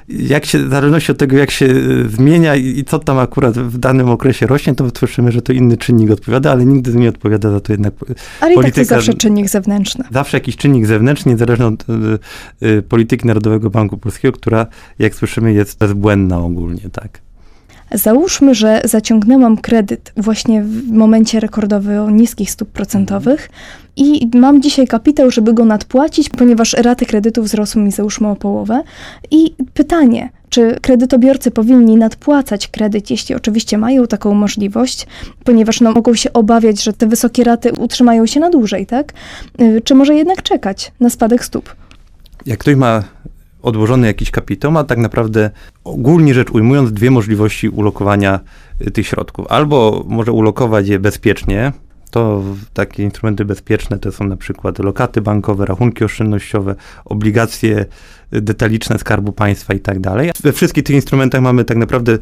jak 0.08 0.44
się, 0.44 0.58
w 0.58 0.70
zależności 0.70 1.12
od 1.12 1.18
tego, 1.18 1.36
jak 1.36 1.50
się 1.50 1.68
zmienia 2.08 2.56
i, 2.56 2.78
i 2.78 2.84
co 2.84 2.98
tam 2.98 3.18
akurat 3.18 3.58
w 3.58 3.78
danym 3.78 4.08
okresie 4.08 4.46
rośnie, 4.46 4.74
to 4.74 4.88
słyszymy, 4.98 5.32
że 5.32 5.42
to 5.42 5.52
inny 5.52 5.76
czynnik 5.76 6.10
odpowiada, 6.10 6.50
ale 6.50 6.64
nigdy 6.64 6.94
nie 6.94 7.08
odpowiada 7.08 7.50
za 7.50 7.60
to 7.60 7.72
jednak 7.72 7.94
ale 8.40 8.54
polityka. 8.54 8.58
Ale 8.60 8.68
i 8.68 8.72
tak 8.72 8.84
to 8.84 8.84
zawsze 8.84 9.14
czynnik 9.14 9.48
zewnętrzny. 9.48 10.04
Zawsze 10.10 10.36
jakiś 10.36 10.56
czynnik 10.56 10.86
zewnętrzny, 10.86 11.01
niezależny 11.26 11.66
od 11.66 11.84
y, 12.62 12.66
y, 12.66 12.82
polityki 12.82 13.26
Narodowego 13.26 13.70
Banku 13.70 13.98
Polskiego, 13.98 14.32
która, 14.32 14.66
jak 14.98 15.14
słyszymy, 15.14 15.52
jest 15.52 15.78
bezbłędna 15.78 16.38
ogólnie, 16.38 16.90
tak. 16.92 17.31
Załóżmy, 17.94 18.54
że 18.54 18.82
zaciągnęłam 18.84 19.56
kredyt 19.56 20.12
właśnie 20.16 20.62
w 20.62 20.90
momencie 20.90 21.40
rekordowo 21.40 22.10
niskich 22.10 22.50
stóp 22.50 22.68
procentowych 22.68 23.48
i 23.96 24.30
mam 24.34 24.62
dzisiaj 24.62 24.86
kapitał, 24.86 25.30
żeby 25.30 25.54
go 25.54 25.64
nadpłacić, 25.64 26.28
ponieważ 26.28 26.72
raty 26.72 27.06
kredytu 27.06 27.42
wzrosły 27.42 27.82
mi 27.82 27.92
załóżmy 27.92 28.28
o 28.28 28.36
połowę. 28.36 28.82
I 29.30 29.54
pytanie, 29.74 30.30
czy 30.48 30.76
kredytobiorcy 30.82 31.50
powinni 31.50 31.96
nadpłacać 31.96 32.68
kredyt, 32.68 33.10
jeśli 33.10 33.34
oczywiście 33.34 33.78
mają 33.78 34.06
taką 34.06 34.34
możliwość, 34.34 35.06
ponieważ 35.44 35.80
no, 35.80 35.92
mogą 35.92 36.14
się 36.14 36.32
obawiać, 36.32 36.82
że 36.82 36.92
te 36.92 37.06
wysokie 37.06 37.44
raty 37.44 37.72
utrzymają 37.72 38.26
się 38.26 38.40
na 38.40 38.50
dłużej, 38.50 38.86
tak? 38.86 39.12
Y, 39.60 39.80
czy 39.84 39.94
może 39.94 40.14
jednak 40.14 40.42
czekać 40.42 40.92
na 41.00 41.10
spadek 41.10 41.44
stóp? 41.44 41.76
Jak 42.46 42.58
ktoś 42.58 42.74
ma 42.74 43.02
odłożony 43.62 44.06
jakiś 44.06 44.30
kapitał, 44.30 44.72
ma 44.72 44.84
tak 44.84 44.98
naprawdę 44.98 45.50
ogólnie 45.84 46.34
rzecz 46.34 46.50
ujmując 46.50 46.92
dwie 46.92 47.10
możliwości 47.10 47.68
ulokowania 47.68 48.40
y, 48.86 48.90
tych 48.90 49.06
środków. 49.06 49.46
Albo 49.48 50.04
może 50.08 50.32
ulokować 50.32 50.88
je 50.88 50.98
bezpiecznie, 50.98 51.72
to 52.12 52.42
takie 52.74 53.02
instrumenty 53.02 53.44
bezpieczne 53.44 53.98
to 53.98 54.12
są 54.12 54.24
na 54.24 54.36
przykład 54.36 54.78
lokaty 54.78 55.20
bankowe, 55.20 55.66
rachunki 55.66 56.04
oszczędnościowe, 56.04 56.74
obligacje 57.04 57.86
detaliczne 58.32 58.98
Skarbu 58.98 59.32
Państwa 59.32 59.74
i 59.74 59.80
tak 59.80 60.00
dalej. 60.00 60.30
We 60.42 60.52
wszystkich 60.52 60.84
tych 60.84 60.96
instrumentach 60.96 61.42
mamy 61.42 61.64
tak 61.64 61.76
naprawdę 61.76 62.18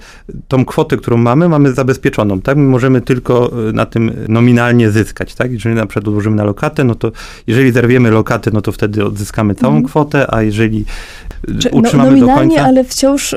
tą 0.49 0.65
kwotę, 0.65 0.97
którą 0.97 1.17
mamy, 1.17 1.49
mamy 1.49 1.73
zabezpieczoną, 1.73 2.41
tak? 2.41 2.57
My 2.57 2.63
możemy 2.63 3.01
tylko 3.01 3.51
e, 3.69 3.73
na 3.73 3.87
tym 3.87 4.13
nominalnie 4.29 4.91
zyskać, 4.91 5.35
tak? 5.35 5.53
Jeżeli 5.53 5.75
na 5.75 5.87
przykład 5.87 6.09
odłożymy 6.09 6.37
na 6.37 6.45
lokatę, 6.45 6.85
no 6.85 6.95
to 6.95 7.13
jeżeli 7.47 7.73
zerwiemy 7.73 8.11
lokatę, 8.11 8.51
no 8.55 8.61
to 8.61 8.73
wtedy 8.73 9.05
odzyskamy 9.05 9.55
całą 9.55 9.73
mm. 9.73 9.85
kwotę, 9.85 10.35
a 10.35 10.43
jeżeli 10.43 10.85
e, 11.49 11.55
Czy, 11.59 11.71
no, 11.73 11.79
utrzymamy 11.79 12.11
no, 12.11 12.17
nominalnie, 12.17 12.49
do 12.49 12.55
końca... 12.55 12.69
ale 12.69 12.85
wciąż 12.85 13.35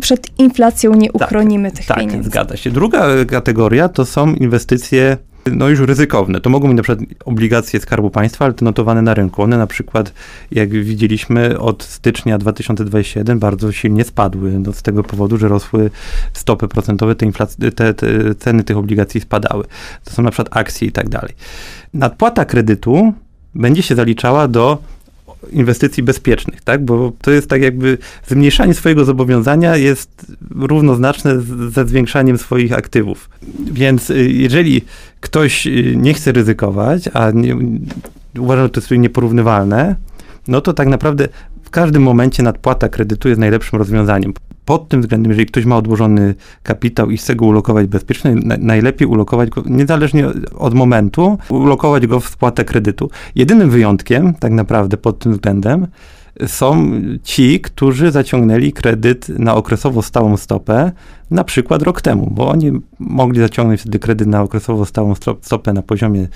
przed 0.00 0.38
inflacją 0.38 0.94
nie 0.94 1.10
tak, 1.10 1.22
uchronimy 1.22 1.70
tak, 1.70 1.78
tych 1.78 1.86
tak, 1.86 1.98
pieniędzy. 1.98 2.30
Tak, 2.30 2.32
zgadza 2.32 2.56
się. 2.56 2.70
Druga 2.70 3.24
kategoria 3.24 3.88
to 3.88 4.04
są 4.04 4.34
inwestycje 4.34 5.16
no 5.52 5.68
już 5.68 5.80
ryzykowne. 5.80 6.40
To 6.40 6.50
mogą 6.50 6.68
być 6.68 6.76
na 6.76 6.82
przykład 6.82 7.08
obligacje 7.24 7.80
Skarbu 7.80 8.10
Państwa, 8.10 8.44
ale 8.44 8.54
te 8.54 8.64
notowane 8.64 9.02
na 9.02 9.14
rynku. 9.14 9.42
One 9.42 9.58
na 9.58 9.66
przykład, 9.66 10.12
jak 10.50 10.70
widzieliśmy, 10.70 11.58
od 11.58 11.82
stycznia 11.82 12.38
2021 12.38 13.38
bardzo 13.38 13.72
silnie 13.72 14.04
spadły. 14.04 14.58
No, 14.58 14.72
z 14.72 14.82
tego 14.82 15.02
powodu, 15.02 15.36
że 15.36 15.48
rosły 15.48 15.90
stopy 16.32 16.68
procentowe, 16.68 17.14
te, 17.14 17.26
inflac- 17.26 17.72
te, 17.72 17.94
te 17.94 18.34
ceny 18.34 18.64
tych 18.64 18.76
obligacji 18.76 19.20
spadały. 19.20 19.64
To 20.04 20.10
są 20.10 20.22
na 20.22 20.30
przykład 20.30 20.56
akcje 20.56 20.88
i 20.88 20.92
tak 20.92 21.08
dalej. 21.08 21.34
Nadpłata 21.94 22.44
kredytu 22.44 23.12
będzie 23.54 23.82
się 23.82 23.94
zaliczała 23.94 24.48
do 24.48 24.78
inwestycji 25.50 26.02
bezpiecznych, 26.02 26.60
tak? 26.60 26.84
Bo 26.84 27.12
to 27.20 27.30
jest 27.30 27.48
tak 27.48 27.62
jakby 27.62 27.98
zmniejszanie 28.26 28.74
swojego 28.74 29.04
zobowiązania 29.04 29.76
jest 29.76 30.26
równoznaczne 30.50 31.40
ze 31.70 31.86
zwiększaniem 31.86 32.38
swoich 32.38 32.72
aktywów. 32.72 33.30
Więc 33.72 34.10
y, 34.10 34.32
jeżeli 34.32 34.82
ktoś 35.20 35.66
y, 35.66 35.94
nie 35.96 36.14
chce 36.14 36.32
ryzykować, 36.32 37.08
a 37.12 37.30
nie, 37.30 37.56
uważa, 38.38 38.62
że 38.62 38.68
to 38.68 38.80
jest 38.80 38.90
nieporównywalne, 38.90 39.96
no 40.48 40.60
to 40.60 40.72
tak 40.72 40.88
naprawdę 40.88 41.28
w 41.66 41.70
każdym 41.70 42.02
momencie 42.02 42.42
nadpłata 42.42 42.88
kredytu 42.88 43.28
jest 43.28 43.40
najlepszym 43.40 43.78
rozwiązaniem 43.78 44.32
pod 44.64 44.88
tym 44.88 45.00
względem, 45.00 45.30
jeżeli 45.30 45.46
ktoś 45.46 45.64
ma 45.64 45.76
odłożony 45.76 46.34
kapitał 46.62 47.10
i 47.10 47.16
chce 47.16 47.34
go 47.34 47.46
ulokować 47.46 47.86
bezpiecznie, 47.86 48.34
na, 48.34 48.56
najlepiej 48.60 49.08
ulokować 49.08 49.50
go, 49.50 49.62
niezależnie 49.66 50.26
od 50.58 50.74
momentu, 50.74 51.38
ulokować 51.48 52.06
go 52.06 52.20
w 52.20 52.28
spłatę 52.28 52.64
kredytu. 52.64 53.10
Jedynym 53.34 53.70
wyjątkiem, 53.70 54.34
tak 54.34 54.52
naprawdę 54.52 54.96
pod 54.96 55.18
tym 55.18 55.32
względem, 55.32 55.86
są 56.46 56.90
ci, 57.22 57.60
którzy 57.60 58.10
zaciągnęli 58.10 58.72
kredyt 58.72 59.28
na 59.28 59.54
okresowo 59.54 60.02
stałą 60.02 60.36
stopę, 60.36 60.92
na 61.30 61.44
przykład 61.44 61.82
rok 61.82 62.00
temu, 62.00 62.30
bo 62.30 62.48
oni 62.48 62.72
mogli 62.98 63.40
zaciągnąć 63.40 63.80
wtedy 63.80 63.98
kredyt 63.98 64.28
na 64.28 64.42
okresowo 64.42 64.86
stałą 64.86 65.14
stopę 65.40 65.72
na 65.72 65.82
poziomie 65.82 66.28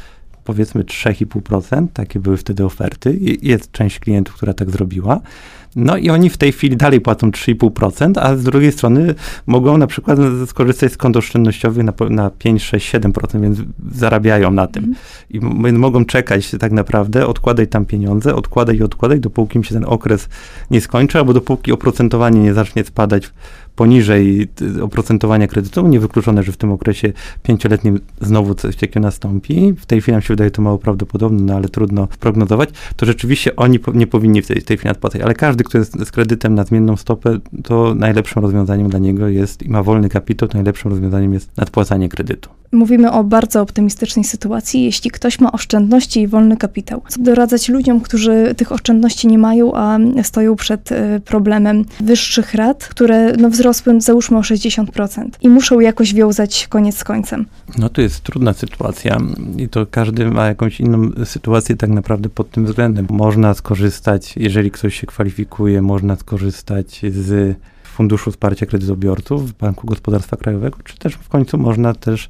powiedzmy 0.50 0.84
3,5%, 0.84 1.86
takie 1.92 2.20
były 2.20 2.36
wtedy 2.36 2.64
oferty. 2.64 3.18
Jest 3.42 3.72
część 3.72 3.98
klientów, 3.98 4.34
która 4.34 4.54
tak 4.54 4.70
zrobiła. 4.70 5.20
No 5.76 5.96
i 5.96 6.10
oni 6.10 6.30
w 6.30 6.36
tej 6.36 6.52
chwili 6.52 6.76
dalej 6.76 7.00
płacą 7.00 7.30
3,5%, 7.30 8.12
a 8.16 8.36
z 8.36 8.42
drugiej 8.42 8.72
strony 8.72 9.14
mogą 9.46 9.78
na 9.78 9.86
przykład 9.86 10.18
skorzystać 10.46 10.92
z 10.92 10.96
kont 10.96 11.16
oszczędnościowych 11.16 11.84
na, 11.84 11.92
na 12.10 12.30
5, 12.30 12.62
6, 12.62 12.94
7%, 12.94 13.40
więc 13.40 13.58
zarabiają 13.92 14.50
na 14.50 14.66
tym. 14.66 14.84
Mm. 14.84 15.68
I 15.74 15.78
mogą 15.78 16.04
czekać 16.04 16.50
tak 16.60 16.72
naprawdę, 16.72 17.26
odkładać 17.26 17.70
tam 17.70 17.84
pieniądze, 17.84 18.34
odkładać 18.34 18.76
i 18.76 18.82
odkładać, 18.82 19.20
dopóki 19.20 19.56
im 19.56 19.64
się 19.64 19.74
ten 19.74 19.84
okres 19.84 20.28
nie 20.70 20.80
skończy, 20.80 21.18
albo 21.18 21.32
dopóki 21.32 21.72
oprocentowanie 21.72 22.40
nie 22.40 22.54
zacznie 22.54 22.84
spadać 22.84 23.30
poniżej 23.80 24.48
oprocentowania 24.82 25.46
kredytu. 25.46 25.86
Niewykluczone, 25.86 26.42
że 26.42 26.52
w 26.52 26.56
tym 26.56 26.72
okresie 26.72 27.12
pięcioletnim 27.42 28.00
znowu 28.20 28.54
coś 28.54 28.76
takiego 28.76 29.00
nastąpi. 29.00 29.74
W 29.78 29.86
tej 29.86 30.00
chwili 30.00 30.12
nam 30.12 30.22
się 30.22 30.28
wydaje 30.28 30.50
to 30.50 30.62
mało 30.62 30.78
prawdopodobne, 30.78 31.42
no 31.42 31.54
ale 31.54 31.68
trudno 31.68 32.08
prognozować. 32.20 32.70
To 32.96 33.06
rzeczywiście 33.06 33.56
oni 33.56 33.78
nie 33.94 34.06
powinni 34.06 34.42
w 34.42 34.46
tej, 34.46 34.62
tej 34.62 34.76
chwili 34.76 34.88
nadpłacać, 34.88 35.22
ale 35.22 35.34
każdy, 35.34 35.59
kto 35.64 35.78
jest 35.78 36.04
z 36.04 36.10
kredytem 36.10 36.54
na 36.54 36.64
zmienną 36.64 36.96
stopę, 36.96 37.38
to 37.64 37.94
najlepszym 37.94 38.42
rozwiązaniem 38.42 38.88
dla 38.88 38.98
niego 38.98 39.28
jest 39.28 39.62
i 39.62 39.68
ma 39.68 39.82
wolny 39.82 40.08
kapitał, 40.08 40.48
to 40.48 40.58
najlepszym 40.58 40.90
rozwiązaniem 40.90 41.34
jest 41.34 41.56
nadpłacanie 41.56 42.08
kredytu. 42.08 42.50
Mówimy 42.72 43.12
o 43.12 43.24
bardzo 43.24 43.60
optymistycznej 43.62 44.24
sytuacji, 44.24 44.84
jeśli 44.84 45.10
ktoś 45.10 45.40
ma 45.40 45.52
oszczędności 45.52 46.20
i 46.20 46.28
wolny 46.28 46.56
kapitał. 46.56 47.02
Co 47.08 47.22
doradzać 47.22 47.68
ludziom, 47.68 48.00
którzy 48.00 48.54
tych 48.56 48.72
oszczędności 48.72 49.28
nie 49.28 49.38
mają, 49.38 49.74
a 49.74 49.98
stoją 50.22 50.56
przed 50.56 50.92
e, 50.92 51.20
problemem 51.20 51.84
wyższych 52.00 52.54
rat, 52.54 52.84
które 52.84 53.36
no, 53.36 53.50
wzrosły 53.50 54.00
załóżmy 54.00 54.38
o 54.38 54.40
60% 54.40 55.28
i 55.40 55.48
muszą 55.48 55.80
jakoś 55.80 56.14
wiązać 56.14 56.66
koniec 56.68 56.96
z 56.96 57.04
końcem? 57.04 57.46
No 57.78 57.88
to 57.88 58.00
jest 58.00 58.20
trudna 58.20 58.52
sytuacja 58.52 59.18
i 59.56 59.68
to 59.68 59.86
każdy 59.86 60.26
ma 60.26 60.46
jakąś 60.46 60.80
inną 60.80 61.10
sytuację 61.24 61.76
tak 61.76 61.90
naprawdę 61.90 62.28
pod 62.28 62.50
tym 62.50 62.66
względem. 62.66 63.06
Można 63.10 63.54
skorzystać, 63.54 64.34
jeżeli 64.36 64.70
ktoś 64.70 65.00
się 65.00 65.06
kwalifikuje, 65.06 65.82
można 65.82 66.16
skorzystać 66.16 67.00
z 67.10 67.56
Funduszu 68.00 68.30
Wsparcia 68.30 68.66
Kredytobiorców 68.66 69.52
Banku 69.52 69.86
Gospodarstwa 69.86 70.36
Krajowego, 70.36 70.78
czy 70.84 70.98
też 70.98 71.14
w 71.14 71.28
końcu 71.28 71.58
można 71.58 71.94
też 71.94 72.28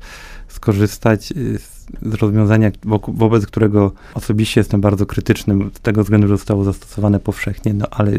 skorzystać 0.49 1.33
y, 1.33 1.59
z 1.59 1.80
z 2.03 2.15
rozwiązania, 2.15 2.71
wobec 3.09 3.47
którego 3.47 3.93
osobiście 4.15 4.61
jestem 4.61 4.81
bardzo 4.81 5.07
krytyczny, 5.07 5.55
z 5.75 5.81
tego 5.81 6.03
względu, 6.03 6.29
że 6.29 6.37
zostało 6.37 6.65
zastosowane 6.65 7.21
powszechnie, 7.21 7.75
no 7.75 7.87
ale, 7.91 8.13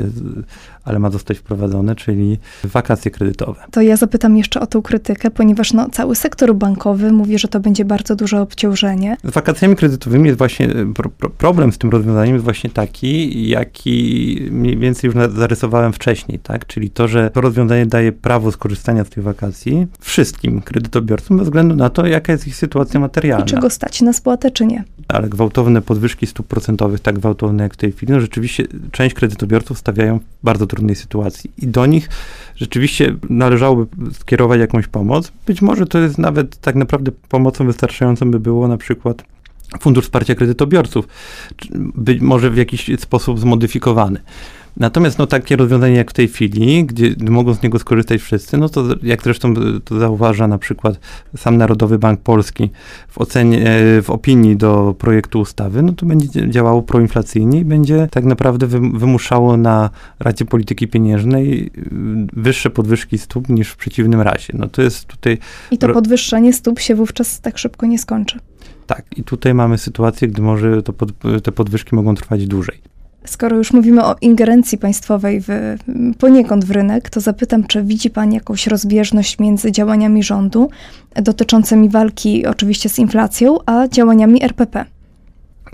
ale 0.84 1.00
ma 1.00 1.10
zostać 1.10 1.38
wprowadzone, 1.38 1.96
czyli 1.96 2.38
wakacje 2.64 3.12
kredytowe. 3.12 3.62
To 3.72 3.82
ja 3.82 3.98
zapytam 3.98 4.38
jeszcze 4.38 4.60
o 4.60 4.68
tą 4.68 4.82
krytykę, 4.82 5.32
ponieważ 5.32 5.74
no, 5.74 5.90
cały 5.90 6.16
sektor 6.16 6.56
bankowy 6.56 7.12
mówi, 7.12 7.40
że 7.40 7.48
to 7.48 7.60
będzie 7.60 7.86
bardzo 7.86 8.16
duże 8.16 8.42
obciążenie. 8.42 9.18
Z 9.24 9.32
wakacjami 9.32 9.76
kredytowymi 9.76 10.26
jest 10.26 10.38
właśnie, 10.38 10.70
pro, 10.96 11.30
problem 11.30 11.72
z 11.72 11.78
tym 11.78 11.90
rozwiązaniem 11.90 12.34
jest 12.34 12.44
właśnie 12.44 12.70
taki, 12.70 13.48
jaki 13.50 14.38
mniej 14.52 14.78
więcej 14.78 15.08
już 15.08 15.34
zarysowałem 15.34 15.94
wcześniej, 15.94 16.40
tak? 16.40 16.66
Czyli 16.66 16.90
to, 16.90 17.08
że 17.08 17.30
to 17.30 17.42
rozwiązanie 17.42 17.86
daje 17.86 18.12
prawo 18.12 18.52
skorzystania 18.52 19.06
z 19.06 19.10
tych 19.10 19.24
wakacji 19.24 19.88
wszystkim 20.00 20.62
kredytobiorcom 20.62 21.38
bez 21.38 21.48
względu 21.48 21.76
na 21.76 21.90
to, 21.90 22.08
jaka 22.08 22.32
jest 22.32 22.48
ich 22.48 22.56
sytuacja 22.56 23.00
materialna 23.00 23.46
go 23.62 23.70
stać 23.70 24.02
na 24.02 24.14
spłatę, 24.14 24.52
czy 24.52 24.66
nie. 24.66 24.84
Ale 25.08 25.30
gwałtowne 25.30 25.82
podwyżki 25.82 26.28
stóp 26.28 26.48
procentowych, 26.48 27.00
tak 27.00 27.16
gwałtowne 27.16 27.64
jak 27.64 27.74
w 27.74 27.78
tej 27.78 27.92
chwili, 27.92 28.14
no 28.14 28.22
rzeczywiście 28.22 28.68
część 28.92 29.16
kredytobiorców 29.16 29.78
stawiają 29.78 30.20
w 30.20 30.24
bardzo 30.44 30.68
trudnej 30.68 30.96
sytuacji 30.96 31.52
i 31.58 31.68
do 31.68 31.86
nich 31.86 32.10
rzeczywiście 32.56 33.16
należałoby 33.30 34.14
skierować 34.14 34.60
jakąś 34.60 34.88
pomoc. 34.88 35.32
Być 35.46 35.62
może 35.62 35.86
to 35.86 36.00
jest 36.00 36.18
nawet 36.18 36.58
tak 36.58 36.76
naprawdę 36.76 37.12
pomocą 37.30 37.66
wystarczającą 37.66 38.32
by 38.32 38.40
było 38.40 38.68
na 38.68 38.78
przykład 38.78 39.24
Fundusz 39.80 40.04
Wsparcia 40.04 40.36
Kredytobiorców, 40.36 41.08
być 41.96 42.22
może 42.22 42.50
w 42.50 42.58
jakiś 42.58 42.92
sposób 43.00 43.40
zmodyfikowany. 43.40 44.20
Natomiast 44.78 45.18
no, 45.20 45.28
takie 45.28 45.56
rozwiązanie 45.56 45.96
jak 45.96 46.12
w 46.12 46.14
tej 46.14 46.28
chwili, 46.28 46.86
gdzie 46.86 47.16
mogą 47.30 47.54
z 47.54 47.64
niego 47.64 47.80
skorzystać 47.80 48.22
wszyscy, 48.22 48.58
no 48.58 48.70
to 48.70 48.86
jak 49.04 49.24
zresztą 49.24 49.54
to 49.86 50.00
zauważa 50.00 50.48
na 50.48 50.58
przykład 50.58 51.00
sam 51.38 51.58
Narodowy 51.58 52.00
Bank 52.00 52.20
Polski 52.20 52.70
w 53.08 53.18
ocenie, 53.18 53.66
w 54.04 54.10
opinii 54.10 54.58
do 54.58 54.96
projektu 54.98 55.40
ustawy, 55.40 55.82
no 55.84 55.94
to 55.94 56.06
będzie 56.06 56.50
działało 56.50 56.82
proinflacyjnie 56.82 57.60
i 57.60 57.66
będzie 57.66 58.08
tak 58.12 58.26
naprawdę 58.26 58.68
wymuszało 58.94 59.58
na 59.58 59.90
Radzie 60.20 60.46
Polityki 60.46 60.88
Pieniężnej 60.88 61.72
y, 61.78 61.90
wyższe 62.34 62.70
podwyżki 62.70 63.18
stóp 63.18 63.50
niż 63.50 63.70
w 63.70 63.78
przeciwnym 63.78 64.22
razie. 64.22 64.54
No 64.58 64.68
to 64.68 64.82
jest 64.82 65.06
tutaj... 65.06 65.38
I 65.72 65.78
to 65.78 65.90
podwyższenie 65.90 66.54
stóp 66.54 66.80
się 66.80 66.96
wówczas 66.96 67.42
tak 67.42 67.58
szybko 67.58 67.86
nie 67.86 68.00
skończy. 68.00 68.40
Tak, 68.88 69.06
i 69.18 69.24
tutaj 69.24 69.54
mamy 69.54 69.78
sytuację, 69.78 70.28
gdy 70.28 70.42
może 70.42 70.82
pod, 70.82 71.12
te 71.44 71.52
podwyżki 71.52 71.96
mogą 71.96 72.16
trwać 72.16 72.48
dłużej. 72.48 72.92
Skoro 73.26 73.58
już 73.58 73.74
mówimy 73.74 74.04
o 74.06 74.16
ingerencji 74.22 74.78
państwowej 74.78 75.42
w, 75.42 75.48
poniekąd 76.20 76.66
w 76.66 76.72
rynek, 76.72 77.10
to 77.10 77.20
zapytam, 77.20 77.64
czy 77.64 77.84
widzi 77.84 78.10
Pan 78.10 78.34
jakąś 78.34 78.68
rozbieżność 78.68 79.40
między 79.40 79.72
działaniami 79.72 80.24
rządu 80.24 80.70
dotyczącymi 81.16 81.90
walki 81.90 82.46
oczywiście 82.46 82.90
z 82.90 83.00
inflacją, 83.00 83.58
a 83.66 83.88
działaniami 83.88 84.44
RPP? 84.44 84.86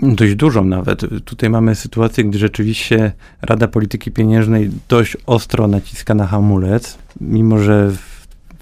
Dość 0.02 0.34
dużą 0.34 0.64
nawet. 0.64 1.24
Tutaj 1.24 1.50
mamy 1.50 1.74
sytuację, 1.74 2.24
gdy 2.24 2.38
rzeczywiście 2.38 3.12
Rada 3.42 3.68
Polityki 3.68 4.10
Pieniężnej 4.10 4.70
dość 4.88 5.16
ostro 5.26 5.68
naciska 5.68 6.14
na 6.14 6.26
hamulec, 6.26 6.98
mimo 7.20 7.58
że 7.58 7.92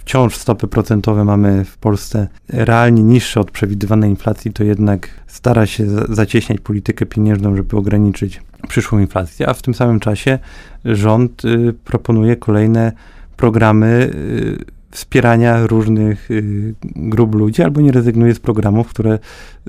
wciąż 0.06 0.36
stopy 0.36 0.66
procentowe 0.66 1.24
mamy 1.24 1.64
w 1.64 1.78
Polsce 1.78 2.28
realnie 2.48 3.02
niższe 3.02 3.40
od 3.40 3.50
przewidywanej 3.50 4.10
inflacji, 4.10 4.52
to 4.52 4.64
jednak 4.64 5.08
stara 5.26 5.66
się 5.66 5.86
zacieśniać 6.08 6.60
politykę 6.60 7.06
pieniężną, 7.06 7.56
żeby 7.56 7.76
ograniczyć 7.76 8.42
przyszłą 8.68 8.98
inflację, 8.98 9.48
a 9.48 9.54
w 9.54 9.62
tym 9.62 9.74
samym 9.74 10.00
czasie 10.00 10.38
rząd 10.84 11.44
y, 11.44 11.74
proponuje 11.84 12.36
kolejne 12.36 12.92
programy 13.36 14.10
y, 14.14 14.64
wspierania 14.90 15.66
różnych 15.66 16.30
y, 16.30 16.74
grup 16.96 17.34
ludzi, 17.34 17.62
albo 17.62 17.80
nie 17.80 17.92
rezygnuje 17.92 18.34
z 18.34 18.40
programów, 18.40 18.88
które 18.88 19.18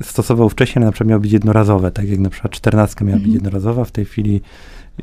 stosował 0.01 0.49
wcześniej, 0.49 0.85
na 0.85 0.91
przykład 0.91 1.09
miały 1.09 1.21
być 1.21 1.31
jednorazowe, 1.31 1.91
tak 1.91 2.09
jak 2.09 2.19
na 2.19 2.29
przykład 2.29 2.53
czternastka 2.53 3.05
miała 3.05 3.17
być 3.17 3.25
mhm. 3.25 3.33
jednorazowa, 3.33 3.85
w 3.85 3.91
tej 3.91 4.05
chwili 4.05 4.41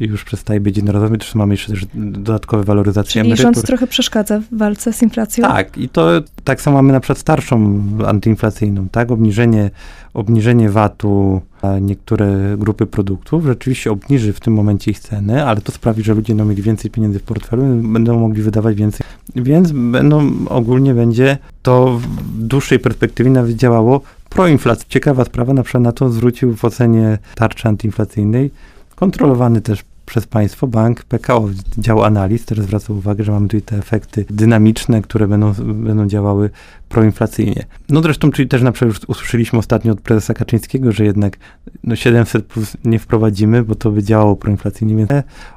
już 0.00 0.24
przestaje 0.24 0.60
być 0.60 0.76
jednorazowy, 0.76 1.18
też 1.18 1.34
mamy 1.34 1.54
jeszcze 1.54 1.72
też 1.72 1.86
dodatkowe 1.94 2.64
waloryzacje 2.64 3.12
Czyli 3.12 3.26
emerytur. 3.26 3.54
rząd 3.54 3.66
trochę 3.66 3.86
przeszkadza 3.86 4.40
w 4.40 4.58
walce 4.58 4.92
z 4.92 5.02
inflacją? 5.02 5.48
Tak, 5.48 5.78
i 5.78 5.88
to 5.88 6.10
tak 6.44 6.62
samo 6.62 6.76
mamy 6.76 6.92
na 6.92 7.00
przykład 7.00 7.18
starszą 7.18 7.82
antyinflacyjną, 8.06 8.88
tak, 8.88 9.10
obniżenie, 9.10 9.70
obniżenie 10.14 10.70
VAT-u 10.70 11.40
na 11.62 11.78
niektóre 11.78 12.56
grupy 12.58 12.86
produktów 12.86 13.46
rzeczywiście 13.46 13.90
obniży 13.90 14.32
w 14.32 14.40
tym 14.40 14.54
momencie 14.54 14.90
ich 14.90 14.98
ceny, 14.98 15.44
ale 15.44 15.60
to 15.60 15.72
sprawi, 15.72 16.02
że 16.02 16.14
ludzie 16.14 16.34
będą 16.34 16.50
mieli 16.50 16.62
więcej 16.62 16.90
pieniędzy 16.90 17.18
w 17.18 17.22
portfelu, 17.22 17.62
będą 17.82 18.20
mogli 18.20 18.42
wydawać 18.42 18.76
więcej, 18.76 19.06
więc 19.36 19.72
będą, 19.72 20.32
ogólnie 20.48 20.94
będzie 20.94 21.38
to 21.62 21.98
w 21.98 22.06
dłuższej 22.46 22.78
perspektywie 22.78 23.30
nawet 23.30 23.56
działało 23.56 24.00
proinflacyjnie. 24.30 24.88
Ciekawa 24.88 25.24
sprawa, 25.24 25.54
na 25.54 25.62
przykład 25.62 25.82
na 25.82 25.92
to 25.92 26.10
zwrócił 26.10 26.56
w 26.56 26.64
ocenie 26.64 27.18
tarczy 27.34 27.68
antyinflacyjnej 27.68 28.50
kontrolowany 28.94 29.60
też 29.60 29.84
przez 30.06 30.26
państwo 30.26 30.66
bank 30.66 31.04
PKO, 31.04 31.48
dział 31.78 32.04
analiz, 32.04 32.44
też 32.44 32.60
zwraca 32.60 32.92
uwagę, 32.92 33.24
że 33.24 33.32
mamy 33.32 33.48
tutaj 33.48 33.62
te 33.62 33.76
efekty 33.76 34.24
dynamiczne, 34.30 35.02
które 35.02 35.28
będą, 35.28 35.52
będą 35.62 36.06
działały 36.06 36.50
proinflacyjnie. 36.88 37.66
No 37.88 38.02
zresztą, 38.02 38.30
czyli 38.30 38.48
też 38.48 38.62
na 38.62 38.72
przykład 38.72 39.04
usłyszeliśmy 39.08 39.58
ostatnio 39.58 39.92
od 39.92 40.00
prezesa 40.00 40.34
Kaczyńskiego, 40.34 40.92
że 40.92 41.04
jednak 41.04 41.36
no 41.84 41.96
700 41.96 42.46
plus 42.46 42.76
nie 42.84 42.98
wprowadzimy, 42.98 43.62
bo 43.62 43.74
to 43.74 43.90
by 43.90 44.02
działało 44.02 44.36
proinflacyjnie, 44.36 44.96
więc 44.96 45.10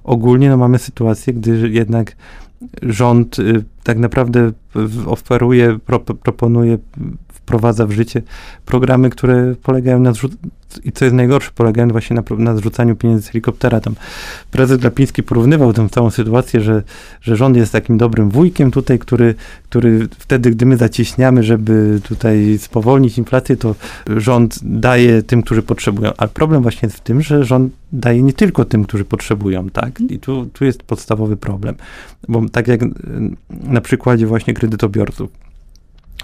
ogólnie 0.03 0.49
no 0.49 0.57
mamy 0.57 0.79
sytuację, 0.79 1.33
gdy 1.33 1.69
jednak 1.69 2.15
rząd 2.81 3.39
y, 3.39 3.63
tak 3.83 3.97
naprawdę 3.97 4.51
oferuje, 5.05 5.79
pro, 5.85 5.99
proponuje 5.99 6.77
wprowadza 7.29 7.85
w 7.85 7.91
życie 7.91 8.21
programy, 8.65 9.09
które 9.09 9.55
polegają 9.55 9.99
na 9.99 10.11
i 10.83 10.91
co 10.91 11.05
jest 11.05 11.15
najgorsze, 11.15 11.51
polegają 11.55 11.87
właśnie 11.87 12.15
na, 12.15 12.23
na 12.37 12.55
zrzucaniu 12.55 12.95
pieniędzy 12.95 13.23
z 13.23 13.27
helikoptera. 13.27 13.79
Tam 13.79 13.95
prezes 14.51 14.77
Glapiński 14.77 15.23
porównywał 15.23 15.73
tę 15.73 15.89
całą 15.89 16.09
sytuację, 16.09 16.61
że, 16.61 16.83
że 17.21 17.35
rząd 17.35 17.57
jest 17.57 17.71
takim 17.71 17.97
dobrym 17.97 18.29
wujkiem 18.29 18.71
tutaj, 18.71 18.99
który, 18.99 19.35
który 19.69 20.07
wtedy, 20.19 20.51
gdy 20.51 20.65
my 20.65 20.77
zacieśniamy, 20.77 21.43
żeby 21.43 21.99
tutaj 22.03 22.57
spowolnić 22.57 23.17
inflację, 23.17 23.57
to 23.57 23.75
rząd 24.17 24.59
daje 24.63 25.23
tym, 25.23 25.41
którzy 25.41 25.61
potrzebują. 25.63 26.11
Ale 26.17 26.29
problem 26.29 26.61
właśnie 26.61 26.87
jest 26.87 26.97
w 26.97 27.01
tym, 27.01 27.21
że 27.21 27.45
rząd 27.45 27.73
daje 27.91 28.23
nie 28.23 28.33
tylko 28.33 28.65
tym, 28.65 28.83
którzy 28.83 29.05
potrzebują, 29.05 29.69
tak? 29.69 30.01
I 30.09 30.19
tu, 30.19 30.45
tu 30.45 30.65
jest 30.65 30.83
podstawowy 30.83 31.37
problem. 31.37 31.75
Bo 32.27 32.49
tak 32.49 32.67
jak 32.67 32.81
na 33.63 33.81
przykładzie 33.81 34.27
właśnie 34.27 34.53
kredytobiorców, 34.53 35.46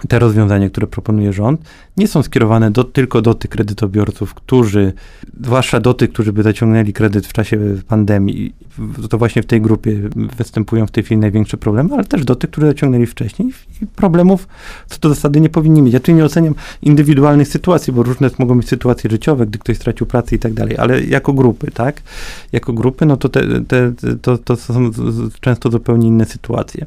te 0.08 0.18
rozwiązania, 0.18 0.70
które 0.70 0.86
proponuje 0.86 1.32
rząd, 1.32 1.60
nie 1.96 2.08
są 2.08 2.22
skierowane 2.22 2.70
do, 2.70 2.84
tylko 2.84 3.22
do 3.22 3.34
tych 3.34 3.50
kredytobiorców, 3.50 4.34
którzy, 4.34 4.92
zwłaszcza 5.40 5.80
do 5.80 5.94
tych, 5.94 6.10
którzy 6.10 6.32
by 6.32 6.42
zaciągnęli 6.42 6.92
kredyt 6.92 7.26
w 7.26 7.32
czasie 7.32 7.58
pandemii. 7.88 8.54
To 9.10 9.18
właśnie 9.18 9.42
w 9.42 9.46
tej 9.46 9.60
grupie 9.60 10.00
występują 10.36 10.86
w 10.86 10.90
tej 10.90 11.04
chwili 11.04 11.20
największe 11.20 11.56
problemy, 11.56 11.94
ale 11.94 12.04
też 12.04 12.24
do 12.24 12.34
tych, 12.34 12.50
którzy 12.50 12.66
zaciągnęli 12.66 13.06
wcześniej 13.06 13.48
i 13.82 13.86
problemów 13.86 14.48
co 14.88 14.98
do 14.98 15.08
zasady 15.08 15.40
nie 15.40 15.48
powinni 15.48 15.82
mieć. 15.82 15.94
Ja 15.94 16.00
tu 16.00 16.12
nie 16.12 16.24
oceniam 16.24 16.54
indywidualnych 16.82 17.48
sytuacji, 17.48 17.92
bo 17.92 18.02
różne 18.02 18.30
mogą 18.38 18.56
być 18.58 18.68
sytuacje 18.68 19.10
życiowe, 19.10 19.46
gdy 19.46 19.58
ktoś 19.58 19.76
stracił 19.76 20.06
pracę 20.06 20.36
i 20.36 20.38
tak 20.38 20.52
dalej, 20.52 20.78
ale 20.78 21.04
jako 21.04 21.32
grupy, 21.32 21.70
tak? 21.70 22.02
Jako 22.52 22.72
grupy, 22.72 23.06
no 23.06 23.16
to 23.16 23.28
te, 23.28 23.60
te, 23.68 23.92
to, 24.22 24.38
to 24.38 24.56
są 24.56 24.90
często 25.40 25.70
zupełnie 25.70 26.08
inne 26.08 26.24
sytuacje. 26.24 26.86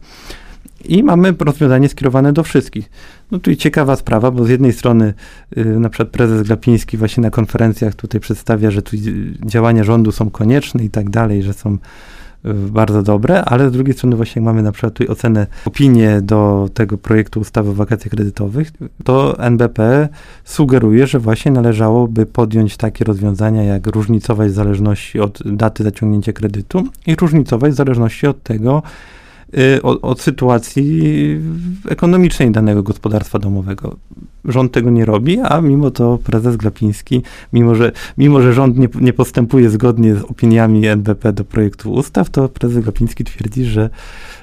I 0.85 1.03
mamy 1.03 1.35
rozwiązanie 1.39 1.89
skierowane 1.89 2.33
do 2.33 2.43
wszystkich. 2.43 2.89
No 3.31 3.39
tu 3.39 3.55
ciekawa 3.55 3.95
sprawa, 3.95 4.31
bo 4.31 4.45
z 4.45 4.49
jednej 4.49 4.73
strony 4.73 5.13
y, 5.57 5.65
na 5.65 5.89
przykład 5.89 6.09
prezes 6.09 6.43
Glapiński 6.43 6.97
właśnie 6.97 7.21
na 7.21 7.29
konferencjach 7.29 7.95
tutaj 7.95 8.21
przedstawia, 8.21 8.71
że 8.71 8.81
tu 8.81 8.97
działania 9.45 9.83
rządu 9.83 10.11
są 10.11 10.29
konieczne 10.29 10.83
i 10.83 10.89
tak 10.89 11.09
dalej, 11.09 11.43
że 11.43 11.53
są 11.53 11.73
y, 11.73 12.53
bardzo 12.53 13.03
dobre, 13.03 13.45
ale 13.45 13.69
z 13.69 13.71
drugiej 13.71 13.93
strony 13.93 14.15
właśnie 14.15 14.41
mamy 14.41 14.63
na 14.63 14.71
przykład 14.71 14.93
tutaj 14.93 15.07
ocenę, 15.07 15.47
opinię 15.65 16.21
do 16.21 16.69
tego 16.73 16.97
projektu 16.97 17.39
ustawy 17.39 17.69
o 17.69 17.73
wakacjach 17.73 18.11
kredytowych, 18.11 18.71
to 19.03 19.39
NBP 19.39 20.09
sugeruje, 20.43 21.07
że 21.07 21.19
właśnie 21.19 21.51
należałoby 21.51 22.25
podjąć 22.25 22.77
takie 22.77 23.05
rozwiązania 23.05 23.63
jak 23.63 23.87
różnicować 23.87 24.51
w 24.51 24.55
zależności 24.55 25.19
od 25.19 25.39
daty 25.45 25.83
zaciągnięcia 25.83 26.33
kredytu 26.33 26.87
i 27.07 27.15
różnicować 27.15 27.71
w 27.71 27.75
zależności 27.75 28.27
od 28.27 28.43
tego, 28.43 28.83
od, 29.83 29.99
od, 30.01 30.21
sytuacji 30.21 31.01
ekonomicznej 31.89 32.51
danego 32.51 32.83
gospodarstwa 32.83 33.39
domowego. 33.39 33.95
Rząd 34.45 34.71
tego 34.71 34.89
nie 34.89 35.05
robi, 35.05 35.39
a 35.39 35.61
mimo 35.61 35.91
to 35.91 36.19
prezes 36.23 36.55
Glapiński, 36.57 37.21
mimo 37.53 37.75
że, 37.75 37.91
mimo 38.17 38.41
że 38.41 38.53
rząd 38.53 38.77
nie, 38.77 38.87
nie 39.01 39.13
postępuje 39.13 39.69
zgodnie 39.69 40.15
z 40.15 40.21
opiniami 40.21 40.87
NBP 40.87 41.33
do 41.33 41.45
projektu 41.45 41.91
ustaw, 41.91 42.29
to 42.29 42.49
prezes 42.49 42.83
Glapiński 42.83 43.23
twierdzi, 43.23 43.65
że 43.65 43.89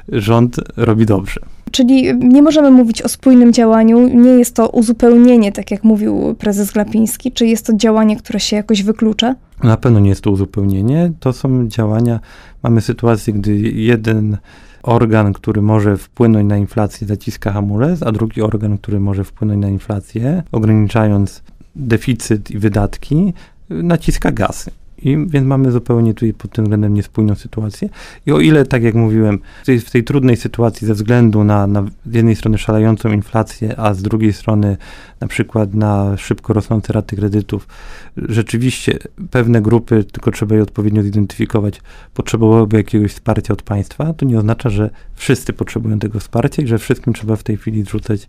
rząd 0.09 0.57
robi 0.77 1.07
dobrze. 1.07 1.41
Czyli 1.71 2.19
nie 2.19 2.43
możemy 2.43 2.71
mówić 2.71 3.03
o 3.03 3.09
spójnym 3.09 3.53
działaniu, 3.53 4.09
nie 4.09 4.31
jest 4.31 4.55
to 4.55 4.69
uzupełnienie, 4.69 5.53
tak 5.53 5.71
jak 5.71 5.85
mówił 5.85 6.35
prezes 6.39 6.73
Glapiński, 6.73 7.33
czy 7.33 7.47
jest 7.47 7.67
to 7.67 7.77
działanie, 7.77 8.17
które 8.17 8.41
się 8.41 8.57
jakoś 8.57 8.83
wyklucza? 8.83 9.35
Na 9.63 9.77
pewno 9.77 10.01
nie 10.01 10.09
jest 10.09 10.21
to 10.21 10.31
uzupełnienie, 10.31 11.13
to 11.21 11.33
są 11.33 11.69
działania, 11.69 12.21
mamy 12.63 12.81
sytuację, 12.81 13.33
gdy 13.33 13.57
jeden 13.59 14.37
organ, 14.85 15.33
który 15.33 15.63
może 15.63 15.97
wpłynąć 15.97 16.49
na 16.49 16.57
inflację, 16.57 17.07
zaciska 17.07 17.53
hamulec, 17.53 18.03
a 18.03 18.13
drugi 18.13 18.43
organ, 18.43 18.79
który 18.79 19.01
może 19.01 19.25
wpłynąć 19.25 19.63
na 19.63 19.69
inflację, 19.69 20.43
ograniczając 20.53 21.43
deficyt 21.77 22.51
i 22.51 22.59
wydatki, 22.59 23.35
naciska 23.71 24.33
gaz. 24.33 24.71
I 24.99 25.17
więc 25.27 25.47
mamy 25.47 25.73
zupełnie 25.73 26.15
tutaj 26.15 26.33
pod 26.33 26.51
tym 26.53 26.65
względem 26.65 26.95
niespójną 26.95 27.35
sytuację. 27.35 27.89
I 28.27 28.33
o 28.33 28.41
ile, 28.41 28.65
tak 28.65 28.83
jak 28.83 28.95
mówiłem, 28.95 29.39
w 29.63 29.67
tej, 29.67 29.81
w 29.81 29.91
tej 29.91 30.05
trudnej 30.05 30.37
sytuacji 30.37 30.87
ze 30.87 30.95
względu 30.95 31.45
na, 31.45 31.67
na 31.67 31.83
z 32.07 32.15
jednej 32.15 32.37
strony 32.37 32.59
szalejącą 32.59 33.13
inflację, 33.13 33.81
a 33.81 33.95
z 33.95 34.03
drugiej 34.03 34.33
strony 34.33 34.77
na 35.21 35.29
przykład 35.29 35.75
na 35.75 36.17
szybko 36.17 36.53
rosnące 36.53 36.93
raty 36.93 37.17
kredytów, 37.17 37.69
rzeczywiście 38.17 38.99
pewne 39.31 39.63
grupy, 39.63 40.05
tylko 40.05 40.31
trzeba 40.31 40.55
je 40.55 40.63
odpowiednio 40.63 41.03
zidentyfikować, 41.03 41.81
potrzebowałyby 42.15 42.77
jakiegoś 42.77 43.13
wsparcia 43.13 43.53
od 43.53 43.63
państwa, 43.63 44.13
to 44.13 44.27
nie 44.27 44.39
oznacza, 44.39 44.71
że 44.71 44.91
wszyscy 45.15 45.53
potrzebują 45.53 45.99
tego 45.99 46.21
wsparcia 46.21 46.63
i 46.63 46.67
że 46.67 46.79
wszystkim 46.79 47.13
trzeba 47.13 47.37
w 47.37 47.43
tej 47.43 47.57
chwili 47.57 47.83
zrzucać 47.83 48.29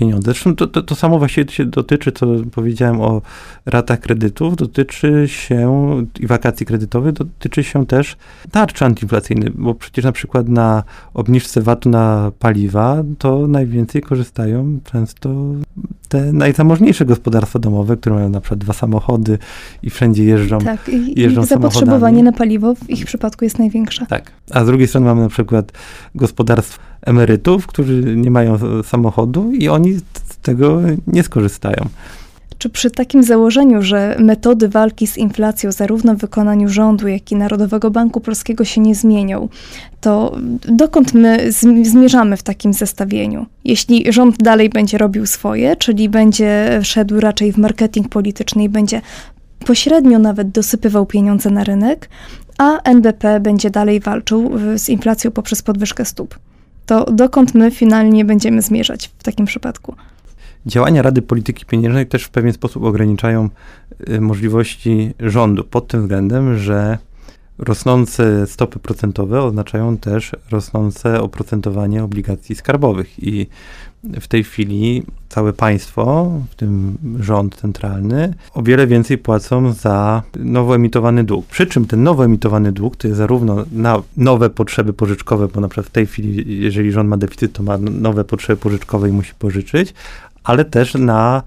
pieniądze. 0.00 0.24
Zresztą 0.24 0.56
to, 0.56 0.66
to, 0.66 0.82
to 0.82 0.94
samo 0.94 1.18
właściwie 1.18 1.52
się 1.52 1.64
dotyczy, 1.64 2.12
co 2.12 2.26
powiedziałem 2.52 3.00
o 3.00 3.22
ratach 3.66 4.00
kredytów, 4.00 4.56
dotyczy 4.56 5.24
się 5.26 5.96
i 6.20 6.26
wakacji 6.26 6.66
kredytowych, 6.66 7.12
dotyczy 7.12 7.64
się 7.64 7.86
też 7.86 8.16
tarczy 8.50 8.84
antyinflacyjnej, 8.84 9.50
bo 9.54 9.74
przecież 9.74 10.04
na 10.04 10.12
przykład 10.12 10.48
na 10.48 10.82
obniżce 11.14 11.60
VAT-u 11.60 11.88
na 11.88 12.32
paliwa 12.38 13.02
to 13.18 13.46
najwięcej 13.46 14.02
korzystają 14.02 14.80
często 14.84 15.28
te 16.10 16.32
najzamożniejsze 16.32 17.04
gospodarstwa 17.04 17.58
domowe, 17.58 17.96
które 17.96 18.14
mają 18.14 18.28
na 18.28 18.40
przykład 18.40 18.60
dwa 18.60 18.72
samochody 18.72 19.38
i 19.82 19.90
wszędzie 19.90 20.24
jeżdżą. 20.24 20.58
Tak, 20.58 20.88
i, 20.88 21.20
jeżdżą 21.20 21.42
i 21.42 21.46
zapotrzebowanie 21.46 22.00
samochodami. 22.00 22.22
na 22.22 22.32
paliwo 22.32 22.74
w 22.74 22.90
ich 22.90 23.06
przypadku 23.06 23.44
jest 23.44 23.58
największe. 23.58 24.06
Tak. 24.06 24.32
A 24.50 24.64
z 24.64 24.66
drugiej 24.66 24.88
strony 24.88 25.06
mamy 25.06 25.22
na 25.22 25.28
przykład 25.28 25.72
gospodarstw 26.14 26.78
emerytów, 27.02 27.66
którzy 27.66 28.16
nie 28.16 28.30
mają 28.30 28.58
samochodu 28.82 29.52
i 29.52 29.68
oni 29.68 29.94
z 29.94 30.36
tego 30.42 30.80
nie 31.06 31.22
skorzystają. 31.22 31.88
Czy 32.60 32.70
przy 32.70 32.90
takim 32.90 33.22
założeniu, 33.22 33.82
że 33.82 34.16
metody 34.18 34.68
walki 34.68 35.06
z 35.06 35.16
inflacją 35.16 35.72
zarówno 35.72 36.14
w 36.14 36.18
wykonaniu 36.18 36.68
rządu, 36.68 37.08
jak 37.08 37.32
i 37.32 37.36
Narodowego 37.36 37.90
Banku 37.90 38.20
Polskiego 38.20 38.64
się 38.64 38.80
nie 38.80 38.94
zmienią, 38.94 39.48
to 40.00 40.36
dokąd 40.68 41.14
my 41.14 41.52
zmierzamy 41.82 42.36
w 42.36 42.42
takim 42.42 42.72
zestawieniu? 42.72 43.46
Jeśli 43.64 44.12
rząd 44.12 44.36
dalej 44.36 44.68
będzie 44.68 44.98
robił 44.98 45.26
swoje, 45.26 45.76
czyli 45.76 46.08
będzie 46.08 46.80
szedł 46.82 47.20
raczej 47.20 47.52
w 47.52 47.58
marketing 47.58 48.08
polityczny 48.08 48.64
i 48.64 48.68
będzie 48.68 49.00
pośrednio 49.66 50.18
nawet 50.18 50.50
dosypywał 50.50 51.06
pieniądze 51.06 51.50
na 51.50 51.64
rynek, 51.64 52.08
a 52.58 52.78
NBP 52.82 53.40
będzie 53.40 53.70
dalej 53.70 54.00
walczył 54.00 54.50
z 54.76 54.88
inflacją 54.88 55.30
poprzez 55.30 55.62
podwyżkę 55.62 56.04
stóp. 56.04 56.38
To 56.86 57.04
dokąd 57.04 57.54
my 57.54 57.70
finalnie 57.70 58.24
będziemy 58.24 58.62
zmierzać 58.62 59.10
w 59.18 59.22
takim 59.22 59.46
przypadku? 59.46 59.94
Działania 60.66 61.02
Rady 61.02 61.22
Polityki 61.22 61.66
Pieniężnej 61.66 62.06
też 62.06 62.24
w 62.24 62.30
pewien 62.30 62.52
sposób 62.52 62.84
ograniczają 62.84 63.48
y, 64.08 64.20
możliwości 64.20 65.14
rządu 65.20 65.64
pod 65.64 65.88
tym 65.88 66.00
względem, 66.00 66.58
że 66.58 66.98
rosnące 67.58 68.46
stopy 68.46 68.78
procentowe 68.78 69.42
oznaczają 69.42 69.96
też 69.96 70.32
rosnące 70.50 71.20
oprocentowanie 71.20 72.04
obligacji 72.04 72.54
skarbowych 72.54 73.24
i 73.24 73.46
w 74.20 74.28
tej 74.28 74.44
chwili 74.44 75.02
całe 75.28 75.52
państwo, 75.52 76.30
w 76.50 76.54
tym 76.54 76.98
rząd 77.20 77.54
centralny, 77.54 78.34
o 78.54 78.62
wiele 78.62 78.86
więcej 78.86 79.18
płacą 79.18 79.72
za 79.72 80.22
nowo 80.36 80.74
emitowany 80.74 81.24
dług. 81.24 81.46
Przy 81.46 81.66
czym 81.66 81.86
ten 81.86 82.02
nowo 82.02 82.24
emitowany 82.24 82.72
dług 82.72 82.96
to 82.96 83.08
jest 83.08 83.18
zarówno 83.18 83.64
na 83.72 84.02
nowe 84.16 84.50
potrzeby 84.50 84.92
pożyczkowe, 84.92 85.48
bo 85.48 85.60
na 85.60 85.68
przykład 85.68 85.86
w 85.86 85.90
tej 85.90 86.06
chwili, 86.06 86.60
jeżeli 86.62 86.92
rząd 86.92 87.10
ma 87.10 87.16
deficyt, 87.16 87.52
to 87.52 87.62
ma 87.62 87.78
nowe 87.78 88.24
potrzeby 88.24 88.56
pożyczkowe 88.56 89.08
i 89.08 89.12
musi 89.12 89.34
pożyczyć, 89.38 89.94
ale 90.50 90.64
też 90.64 90.94
na 90.94 91.42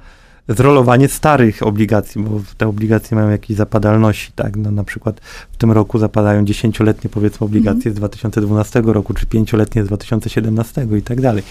zrolowanie 0.48 1.08
starych 1.08 1.64
obligacji, 1.64 2.24
bo 2.24 2.42
te 2.58 2.68
obligacje 2.68 3.16
mają 3.16 3.30
jakieś 3.30 3.58
zapadalności, 3.58 4.32
tak? 4.36 4.56
No, 4.56 4.72
na 4.72 4.84
przykład 4.84 5.22
w 5.52 5.58
tym 5.58 5.72
roku 5.72 6.00
zapadają 6.00 6.46
dziesięcioletnie 6.46 7.10
powiedzmy 7.10 7.46
obligacje 7.46 7.92
mhm. 7.92 7.96
z 7.96 7.98
2012 7.98 8.82
roku, 8.86 9.14
czy 9.14 9.26
pięcioletnie 9.26 9.84
z 9.84 9.88
2017 9.88 10.88
i 10.98 11.02
tak 11.02 11.22
dalej. 11.22 11.44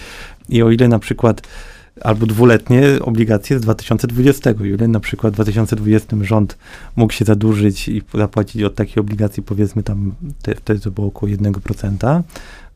I 0.49 0.63
o 0.63 0.71
ile 0.71 0.87
na 0.87 0.99
przykład 0.99 1.41
albo 2.01 2.25
dwuletnie 2.25 2.83
obligacje 3.01 3.59
z 3.59 3.61
2020. 3.61 4.49
O 4.61 4.63
ile 4.63 4.87
na 4.87 4.99
przykład 4.99 5.33
w 5.33 5.35
2020 5.35 6.17
rząd 6.21 6.57
mógł 6.95 7.13
się 7.13 7.25
zadłużyć 7.25 7.89
i 7.89 8.01
zapłacić 8.13 8.63
od 8.63 8.75
takiej 8.75 9.01
obligacji 9.01 9.43
powiedzmy 9.43 9.83
tam, 9.83 10.11
te, 10.41 10.55
wtedy 10.55 10.79
to 10.79 10.91
było 10.91 11.07
około 11.07 11.31
1%, 11.31 12.21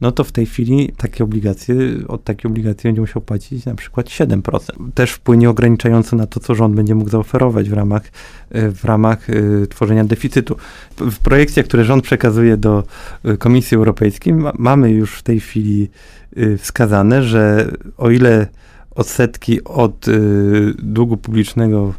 no 0.01 0.11
to 0.11 0.23
w 0.23 0.31
tej 0.31 0.45
chwili 0.45 0.91
takie 0.97 1.23
obligacje, 1.23 1.75
od 2.07 2.23
takiej 2.23 2.51
obligacji 2.51 2.87
będzie 2.87 3.01
musiał 3.01 3.21
płacić 3.21 3.65
na 3.65 3.75
przykład 3.75 4.07
7%. 4.07 4.59
Też 4.93 5.11
wpłynie 5.11 5.49
ograniczająco 5.49 6.15
na 6.15 6.27
to, 6.27 6.39
co 6.39 6.55
rząd 6.55 6.75
będzie 6.75 6.95
mógł 6.95 7.09
zaoferować 7.09 7.69
w 7.69 7.73
ramach, 7.73 8.03
e, 8.51 8.71
w 8.71 8.85
ramach 8.85 9.29
y, 9.29 9.67
tworzenia 9.69 10.03
deficytu. 10.03 10.55
W 10.97 11.19
projekcjach, 11.19 11.65
które 11.65 11.85
rząd 11.85 12.03
przekazuje 12.03 12.57
do 12.57 12.83
y, 13.25 13.37
Komisji 13.37 13.75
Europejskiej, 13.75 14.33
ma, 14.33 14.51
mamy 14.57 14.91
już 14.91 15.15
w 15.15 15.23
tej 15.23 15.39
chwili 15.39 15.89
wskazane, 16.57 17.23
że 17.23 17.71
o 17.97 18.09
ile 18.09 18.47
odsetki 18.97 19.63
od 19.63 20.05
długu 20.79 21.17
publicznego 21.17 21.93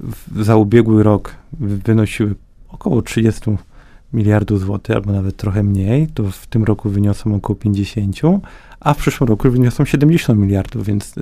w, 0.00 0.44
za 0.44 0.56
ubiegły 0.56 1.02
rok 1.02 1.34
wynosiły 1.60 2.34
około 2.68 3.02
30 3.02 3.50
miliardów 4.12 4.60
złotych, 4.60 4.96
albo 4.96 5.12
nawet 5.12 5.36
trochę 5.36 5.62
mniej, 5.62 6.06
to 6.06 6.30
w 6.30 6.46
tym 6.46 6.64
roku 6.64 6.90
wyniosą 6.90 7.34
około 7.34 7.56
50, 7.56 8.16
a 8.80 8.94
w 8.94 8.96
przyszłym 8.96 9.28
roku 9.28 9.50
wyniosą 9.50 9.84
70 9.84 10.38
miliardów, 10.40 10.86
więc 10.86 11.14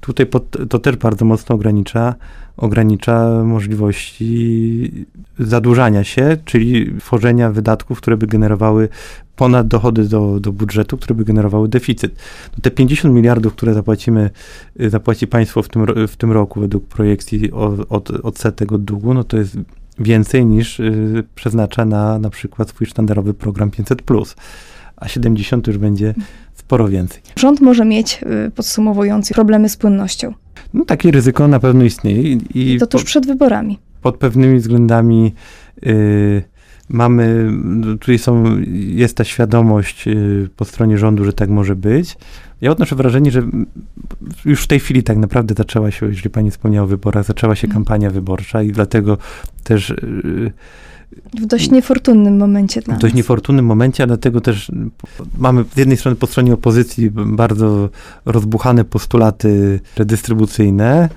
tutaj 0.00 0.26
pod, 0.26 0.56
to 0.68 0.78
też 0.78 0.96
bardzo 0.96 1.24
mocno 1.24 1.54
ogranicza, 1.54 2.14
ogranicza 2.56 3.44
możliwości 3.44 5.06
zadłużania 5.38 6.04
się, 6.04 6.36
czyli 6.44 6.98
tworzenia 6.98 7.50
wydatków, 7.50 7.98
które 7.98 8.16
by 8.16 8.26
generowały 8.26 8.88
ponad 9.36 9.68
dochody 9.68 10.04
do, 10.04 10.40
do 10.40 10.52
budżetu, 10.52 10.96
które 10.96 11.14
by 11.14 11.24
generowały 11.24 11.68
deficyt. 11.68 12.12
No 12.52 12.58
te 12.62 12.70
50 12.70 13.14
miliardów, 13.14 13.52
które 13.52 13.74
zapłacimy, 13.74 14.30
zapłaci 14.76 15.26
państwo 15.26 15.62
w 15.62 15.68
tym, 15.68 15.86
w 16.08 16.16
tym 16.16 16.32
roku 16.32 16.60
według 16.60 16.86
projekcji 16.86 17.52
od, 17.52 17.92
od 17.92 18.10
odsetek 18.10 18.72
od 18.72 18.84
długu, 18.84 19.14
no 19.14 19.24
to 19.24 19.36
jest 19.36 19.56
więcej 19.98 20.46
niż 20.46 20.80
y, 20.80 21.24
przeznacza 21.34 21.84
na 21.84 22.18
na 22.18 22.30
przykład 22.30 22.68
swój 22.68 22.86
sztandarowy 22.86 23.34
program 23.34 23.70
500, 23.70 24.02
a 24.96 25.08
70 25.08 25.66
już 25.66 25.78
będzie 25.78 26.14
sporo 26.70 26.88
więcej. 26.88 27.22
Rząd 27.36 27.60
może 27.60 27.84
mieć, 27.84 28.20
y, 28.46 28.50
podsumowując, 28.50 29.30
problemy 29.32 29.68
z 29.68 29.76
płynnością. 29.76 30.34
No, 30.74 30.84
takie 30.84 31.10
ryzyko 31.10 31.48
na 31.48 31.60
pewno 31.60 31.84
istnieje. 31.84 32.22
I, 32.22 32.74
I 32.74 32.78
to 32.78 32.86
tuż 32.86 33.02
po, 33.02 33.06
przed 33.06 33.26
wyborami. 33.26 33.78
Pod 34.02 34.16
pewnymi 34.16 34.58
względami 34.58 35.34
y, 35.86 36.42
mamy, 36.88 37.52
tutaj 38.00 38.18
są, 38.18 38.44
jest 38.74 39.16
ta 39.16 39.24
świadomość 39.24 40.08
y, 40.08 40.48
po 40.56 40.64
stronie 40.64 40.98
rządu, 40.98 41.24
że 41.24 41.32
tak 41.32 41.48
może 41.48 41.76
być. 41.76 42.16
Ja 42.60 42.70
odnoszę 42.70 42.96
wrażenie, 42.96 43.30
że 43.30 43.42
już 44.44 44.62
w 44.62 44.66
tej 44.66 44.80
chwili 44.80 45.02
tak 45.02 45.16
naprawdę 45.16 45.54
zaczęła 45.58 45.90
się, 45.90 46.06
jeżeli 46.06 46.30
pani 46.30 46.50
wspomniała 46.50 46.84
o 46.84 46.88
wyborach, 46.88 47.24
zaczęła 47.24 47.56
się 47.56 47.66
mhm. 47.66 47.84
kampania 47.84 48.10
wyborcza 48.10 48.62
i 48.62 48.72
dlatego 48.72 49.18
też... 49.64 49.90
Y, 49.90 50.52
w 51.40 51.46
dość 51.46 51.70
niefortunnym 51.70 52.36
momencie 52.36 52.80
dla 52.80 52.94
W 52.94 52.98
dość 52.98 53.14
nas. 53.14 53.16
niefortunnym 53.16 53.64
momencie, 53.64 54.02
a 54.02 54.06
dlatego 54.06 54.40
też 54.40 54.72
mamy 55.38 55.64
z 55.74 55.76
jednej 55.76 55.96
strony 55.96 56.16
po 56.16 56.26
stronie 56.26 56.54
opozycji 56.54 57.10
bardzo 57.10 57.88
rozbuchane 58.24 58.84
postulaty 58.84 59.80
redystrybucyjne, 59.96 61.08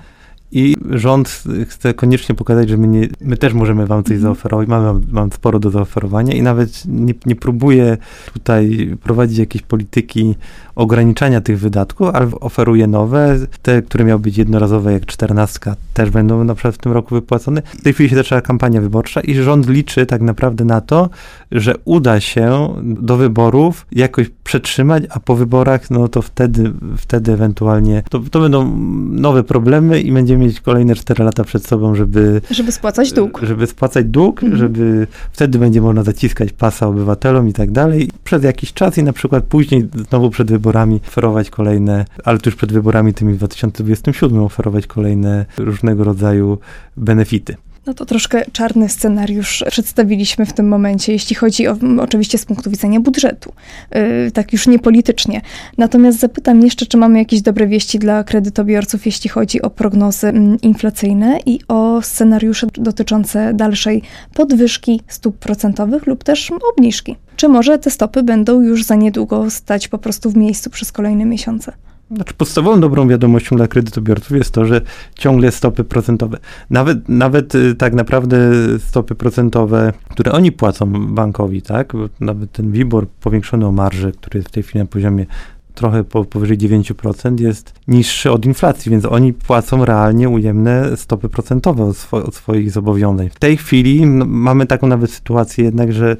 i 0.54 0.76
rząd 0.90 1.44
chce 1.68 1.94
koniecznie 1.94 2.34
pokazać, 2.34 2.68
że 2.68 2.76
my, 2.76 2.88
nie, 2.88 3.08
my 3.20 3.36
też 3.36 3.54
możemy 3.54 3.86
wam 3.86 4.04
coś 4.04 4.12
mhm. 4.12 4.22
zaoferować, 4.22 4.68
mamy 4.68 5.00
mam 5.12 5.32
sporo 5.32 5.58
do 5.58 5.70
zaoferowania 5.70 6.34
i 6.34 6.42
nawet 6.42 6.82
nie, 6.86 7.14
nie 7.26 7.36
próbuje 7.36 7.96
tutaj 8.32 8.90
prowadzić 9.02 9.38
jakiejś 9.38 9.62
polityki 9.62 10.34
ograniczania 10.74 11.40
tych 11.40 11.58
wydatków, 11.58 12.08
ale 12.12 12.30
oferuje 12.40 12.86
nowe, 12.86 13.38
te, 13.62 13.82
które 13.82 14.04
miały 14.04 14.20
być 14.20 14.38
jednorazowe, 14.38 14.92
jak 14.92 15.06
czternastka, 15.06 15.76
też 15.94 16.10
będą 16.10 16.44
na 16.44 16.54
przykład 16.54 16.74
w 16.74 16.78
tym 16.78 16.92
roku 16.92 17.14
wypłacone. 17.14 17.62
W 17.62 17.82
tej 17.82 17.92
chwili 17.92 18.10
się 18.10 18.16
zaczęła 18.16 18.40
kampania 18.40 18.80
wyborcza 18.80 19.20
i 19.20 19.34
rząd 19.34 19.68
liczy 19.68 20.06
tak 20.06 20.20
naprawdę 20.20 20.64
na 20.64 20.80
to, 20.80 21.10
że 21.54 21.74
uda 21.84 22.20
się 22.20 22.68
do 22.82 23.16
wyborów 23.16 23.86
jakoś 23.92 24.30
przetrzymać, 24.44 25.02
a 25.10 25.20
po 25.20 25.36
wyborach, 25.36 25.90
no 25.90 26.08
to 26.08 26.22
wtedy, 26.22 26.72
wtedy 26.96 27.32
ewentualnie, 27.32 28.02
to, 28.10 28.20
to 28.30 28.40
będą 28.40 28.76
nowe 29.10 29.42
problemy 29.42 30.00
i 30.00 30.12
będziemy 30.12 30.44
mieć 30.44 30.60
kolejne 30.60 30.94
4 30.94 31.24
lata 31.24 31.44
przed 31.44 31.66
sobą, 31.66 31.94
żeby... 31.94 32.40
Żeby 32.50 32.72
spłacać 32.72 33.12
dług. 33.12 33.40
Żeby 33.42 33.66
spłacać 33.66 34.06
dług, 34.06 34.42
mhm. 34.42 34.58
żeby 34.58 35.06
wtedy 35.32 35.58
będzie 35.58 35.80
można 35.80 36.02
zaciskać 36.02 36.52
pasa 36.52 36.86
obywatelom 36.86 37.48
i 37.48 37.52
tak 37.52 37.70
dalej. 37.70 38.10
Przez 38.24 38.44
jakiś 38.44 38.72
czas 38.72 38.98
i 38.98 39.02
na 39.02 39.12
przykład 39.12 39.44
później 39.44 39.88
znowu 40.08 40.30
przed 40.30 40.50
wyborami 40.50 41.00
oferować 41.08 41.50
kolejne, 41.50 42.04
ale 42.24 42.38
tuż 42.38 42.54
przed 42.54 42.72
wyborami 42.72 43.14
tymi 43.14 43.32
w 43.32 43.36
2027 43.36 44.42
oferować 44.42 44.86
kolejne 44.86 45.46
różnego 45.58 46.04
rodzaju 46.04 46.58
benefity. 46.96 47.56
No 47.86 47.94
to 47.94 48.06
troszkę 48.06 48.44
czarny 48.52 48.88
scenariusz 48.88 49.64
przedstawiliśmy 49.70 50.46
w 50.46 50.52
tym 50.52 50.68
momencie, 50.68 51.12
jeśli 51.12 51.36
chodzi 51.36 51.68
o, 51.68 51.76
oczywiście 52.00 52.38
z 52.38 52.44
punktu 52.44 52.70
widzenia 52.70 53.00
budżetu, 53.00 53.52
yy, 53.90 54.30
tak 54.30 54.52
już 54.52 54.66
nie 54.66 54.78
politycznie. 54.78 55.40
Natomiast 55.78 56.18
zapytam 56.18 56.62
jeszcze, 56.62 56.86
czy 56.86 56.96
mamy 56.96 57.18
jakieś 57.18 57.42
dobre 57.42 57.66
wieści 57.66 57.98
dla 57.98 58.24
kredytobiorców, 58.24 59.06
jeśli 59.06 59.30
chodzi 59.30 59.62
o 59.62 59.70
prognozy 59.70 60.32
inflacyjne 60.62 61.38
i 61.46 61.60
o 61.68 62.02
scenariusze 62.02 62.66
dotyczące 62.74 63.54
dalszej 63.54 64.02
podwyżki 64.34 65.00
stóp 65.08 65.38
procentowych 65.38 66.06
lub 66.06 66.24
też 66.24 66.52
obniżki. 66.72 67.16
Czy 67.36 67.48
może 67.48 67.78
te 67.78 67.90
stopy 67.90 68.22
będą 68.22 68.60
już 68.60 68.84
za 68.84 68.94
niedługo 68.94 69.50
stać 69.50 69.88
po 69.88 69.98
prostu 69.98 70.30
w 70.30 70.36
miejscu 70.36 70.70
przez 70.70 70.92
kolejne 70.92 71.24
miesiące? 71.24 71.72
Znaczy 72.14 72.34
podstawową 72.34 72.80
dobrą 72.80 73.08
wiadomością 73.08 73.56
dla 73.56 73.68
kredytobiorców 73.68 74.36
jest 74.36 74.50
to, 74.50 74.64
że 74.64 74.80
ciągle 75.14 75.52
stopy 75.52 75.84
procentowe, 75.84 76.38
nawet, 76.70 77.08
nawet 77.08 77.54
y, 77.54 77.74
tak 77.74 77.94
naprawdę 77.94 78.38
stopy 78.78 79.14
procentowe, 79.14 79.92
które 80.10 80.32
oni 80.32 80.52
płacą 80.52 80.92
bankowi, 81.14 81.62
tak, 81.62 81.92
nawet 82.20 82.52
ten 82.52 82.72
WIBOR 82.72 83.08
powiększony 83.08 83.66
o 83.66 83.72
marżę, 83.72 84.12
który 84.12 84.38
jest 84.38 84.48
w 84.48 84.52
tej 84.52 84.62
chwili 84.62 84.78
na 84.78 84.86
poziomie 84.86 85.26
trochę 85.74 86.04
po, 86.04 86.24
powyżej 86.24 86.58
9% 86.58 87.40
jest 87.40 87.72
niższy 87.88 88.30
od 88.30 88.46
inflacji, 88.46 88.90
więc 88.90 89.04
oni 89.04 89.32
płacą 89.32 89.84
realnie 89.84 90.28
ujemne 90.28 90.96
stopy 90.96 91.28
procentowe 91.28 91.84
od, 91.84 91.96
swo, 91.96 92.16
od 92.16 92.34
swoich 92.34 92.70
zobowiązań. 92.70 93.30
W 93.30 93.38
tej 93.38 93.56
chwili 93.56 94.06
no, 94.06 94.24
mamy 94.28 94.66
taką 94.66 94.86
nawet 94.86 95.10
sytuację 95.10 95.64
jednak, 95.64 95.92
że 95.92 96.16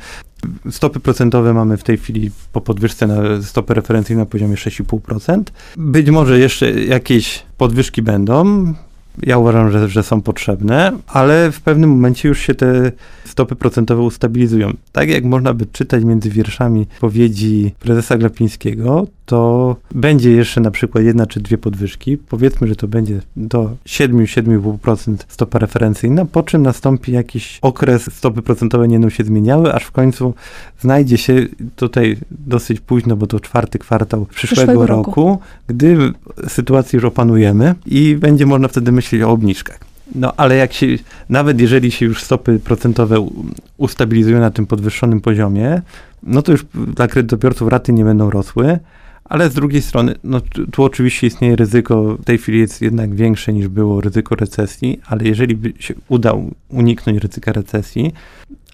Stopy 0.70 1.00
procentowe 1.00 1.54
mamy 1.54 1.76
w 1.76 1.82
tej 1.82 1.98
chwili 1.98 2.30
po 2.52 2.60
podwyżce 2.60 3.06
na 3.06 3.42
stopy 3.42 3.74
referencyjne 3.74 4.22
na 4.22 4.26
poziomie 4.26 4.54
6,5%. 4.54 5.42
Być 5.76 6.10
może 6.10 6.38
jeszcze 6.38 6.70
jakieś 6.72 7.42
podwyżki 7.58 8.02
będą. 8.02 8.74
Ja 9.22 9.38
uważam, 9.38 9.70
że, 9.70 9.88
że 9.88 10.02
są 10.02 10.20
potrzebne, 10.22 10.92
ale 11.06 11.52
w 11.52 11.60
pewnym 11.60 11.90
momencie 11.90 12.28
już 12.28 12.40
się 12.40 12.54
te 12.54 12.92
stopy 13.24 13.56
procentowe 13.56 14.02
ustabilizują. 14.02 14.70
Tak 14.92 15.08
jak 15.08 15.24
można 15.24 15.54
by 15.54 15.66
czytać 15.66 16.04
między 16.04 16.30
wierszami 16.30 16.86
powiedzi 17.00 17.72
prezesa 17.80 18.16
Glapińskiego, 18.16 19.06
to 19.26 19.76
będzie 19.94 20.30
jeszcze 20.30 20.60
na 20.60 20.70
przykład 20.70 21.04
jedna 21.04 21.26
czy 21.26 21.40
dwie 21.40 21.58
podwyżki. 21.58 22.16
Powiedzmy, 22.16 22.66
że 22.66 22.76
to 22.76 22.88
będzie 22.88 23.20
do 23.36 23.70
7-7,5% 23.86 25.16
stopa 25.28 25.58
referencyjna, 25.58 26.24
po 26.24 26.42
czym 26.42 26.62
nastąpi 26.62 27.12
jakiś 27.12 27.58
okres, 27.62 28.14
stopy 28.14 28.42
procentowe 28.42 28.88
nie 28.88 28.94
będą 28.94 29.10
się 29.10 29.24
zmieniały, 29.24 29.74
aż 29.74 29.84
w 29.84 29.90
końcu 29.90 30.34
znajdzie 30.80 31.18
się 31.18 31.46
tutaj 31.76 32.16
dosyć 32.30 32.80
późno, 32.80 33.16
bo 33.16 33.26
to 33.26 33.40
czwarty 33.40 33.78
kwartał 33.78 34.26
przyszłego, 34.26 34.62
przyszłego 34.62 34.86
roku, 34.86 35.10
roku, 35.10 35.38
gdy 35.66 36.12
sytuację 36.48 36.96
już 36.96 37.04
opanujemy 37.04 37.74
i 37.86 38.16
będzie 38.16 38.46
można 38.46 38.68
wtedy 38.68 38.92
myśleć 38.92 39.03
o 39.12 39.30
obniżkach. 39.30 39.78
No 40.14 40.32
ale 40.36 40.56
jak 40.56 40.72
się, 40.72 40.86
nawet 41.28 41.60
jeżeli 41.60 41.90
się 41.90 42.06
już 42.06 42.22
stopy 42.22 42.58
procentowe 42.58 43.28
ustabilizują 43.76 44.40
na 44.40 44.50
tym 44.50 44.66
podwyższonym 44.66 45.20
poziomie, 45.20 45.82
no 46.22 46.42
to 46.42 46.52
już 46.52 46.64
dla 46.94 47.08
kredytobiorców 47.08 47.68
raty 47.68 47.92
nie 47.92 48.04
będą 48.04 48.30
rosły, 48.30 48.78
ale 49.24 49.50
z 49.50 49.54
drugiej 49.54 49.82
strony, 49.82 50.14
no 50.24 50.40
tu 50.72 50.84
oczywiście 50.84 51.26
istnieje 51.26 51.56
ryzyko, 51.56 52.16
w 52.16 52.24
tej 52.24 52.38
chwili 52.38 52.58
jest 52.58 52.82
jednak 52.82 53.14
większe 53.14 53.52
niż 53.52 53.68
było 53.68 54.00
ryzyko 54.00 54.34
recesji, 54.34 55.00
ale 55.06 55.24
jeżeli 55.24 55.56
by 55.56 55.72
się 55.78 55.94
udał 56.08 56.50
uniknąć 56.68 57.18
ryzyka 57.18 57.52
recesji, 57.52 58.12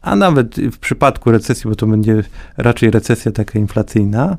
a 0.02 0.16
nawet 0.16 0.56
w 0.56 0.78
przypadku 0.78 1.30
recesji, 1.30 1.70
bo 1.70 1.76
to 1.76 1.86
będzie 1.86 2.24
raczej 2.56 2.90
recesja 2.90 3.32
taka 3.32 3.58
inflacyjna, 3.58 4.36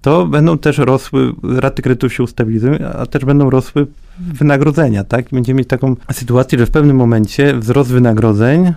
to 0.00 0.26
będą 0.26 0.58
też 0.58 0.78
rosły, 0.78 1.32
raty 1.42 1.82
kredytów 1.82 2.12
się 2.12 2.22
ustabilizują, 2.22 2.78
a 2.98 3.06
też 3.06 3.24
będą 3.24 3.50
rosły 3.50 3.86
wynagrodzenia, 4.20 5.04
tak? 5.04 5.26
Będziemy 5.32 5.58
mieć 5.58 5.68
taką 5.68 5.96
sytuację, 6.12 6.58
że 6.58 6.66
w 6.66 6.70
pewnym 6.70 6.96
momencie 6.96 7.54
wzrost 7.58 7.90
wynagrodzeń 7.90 8.72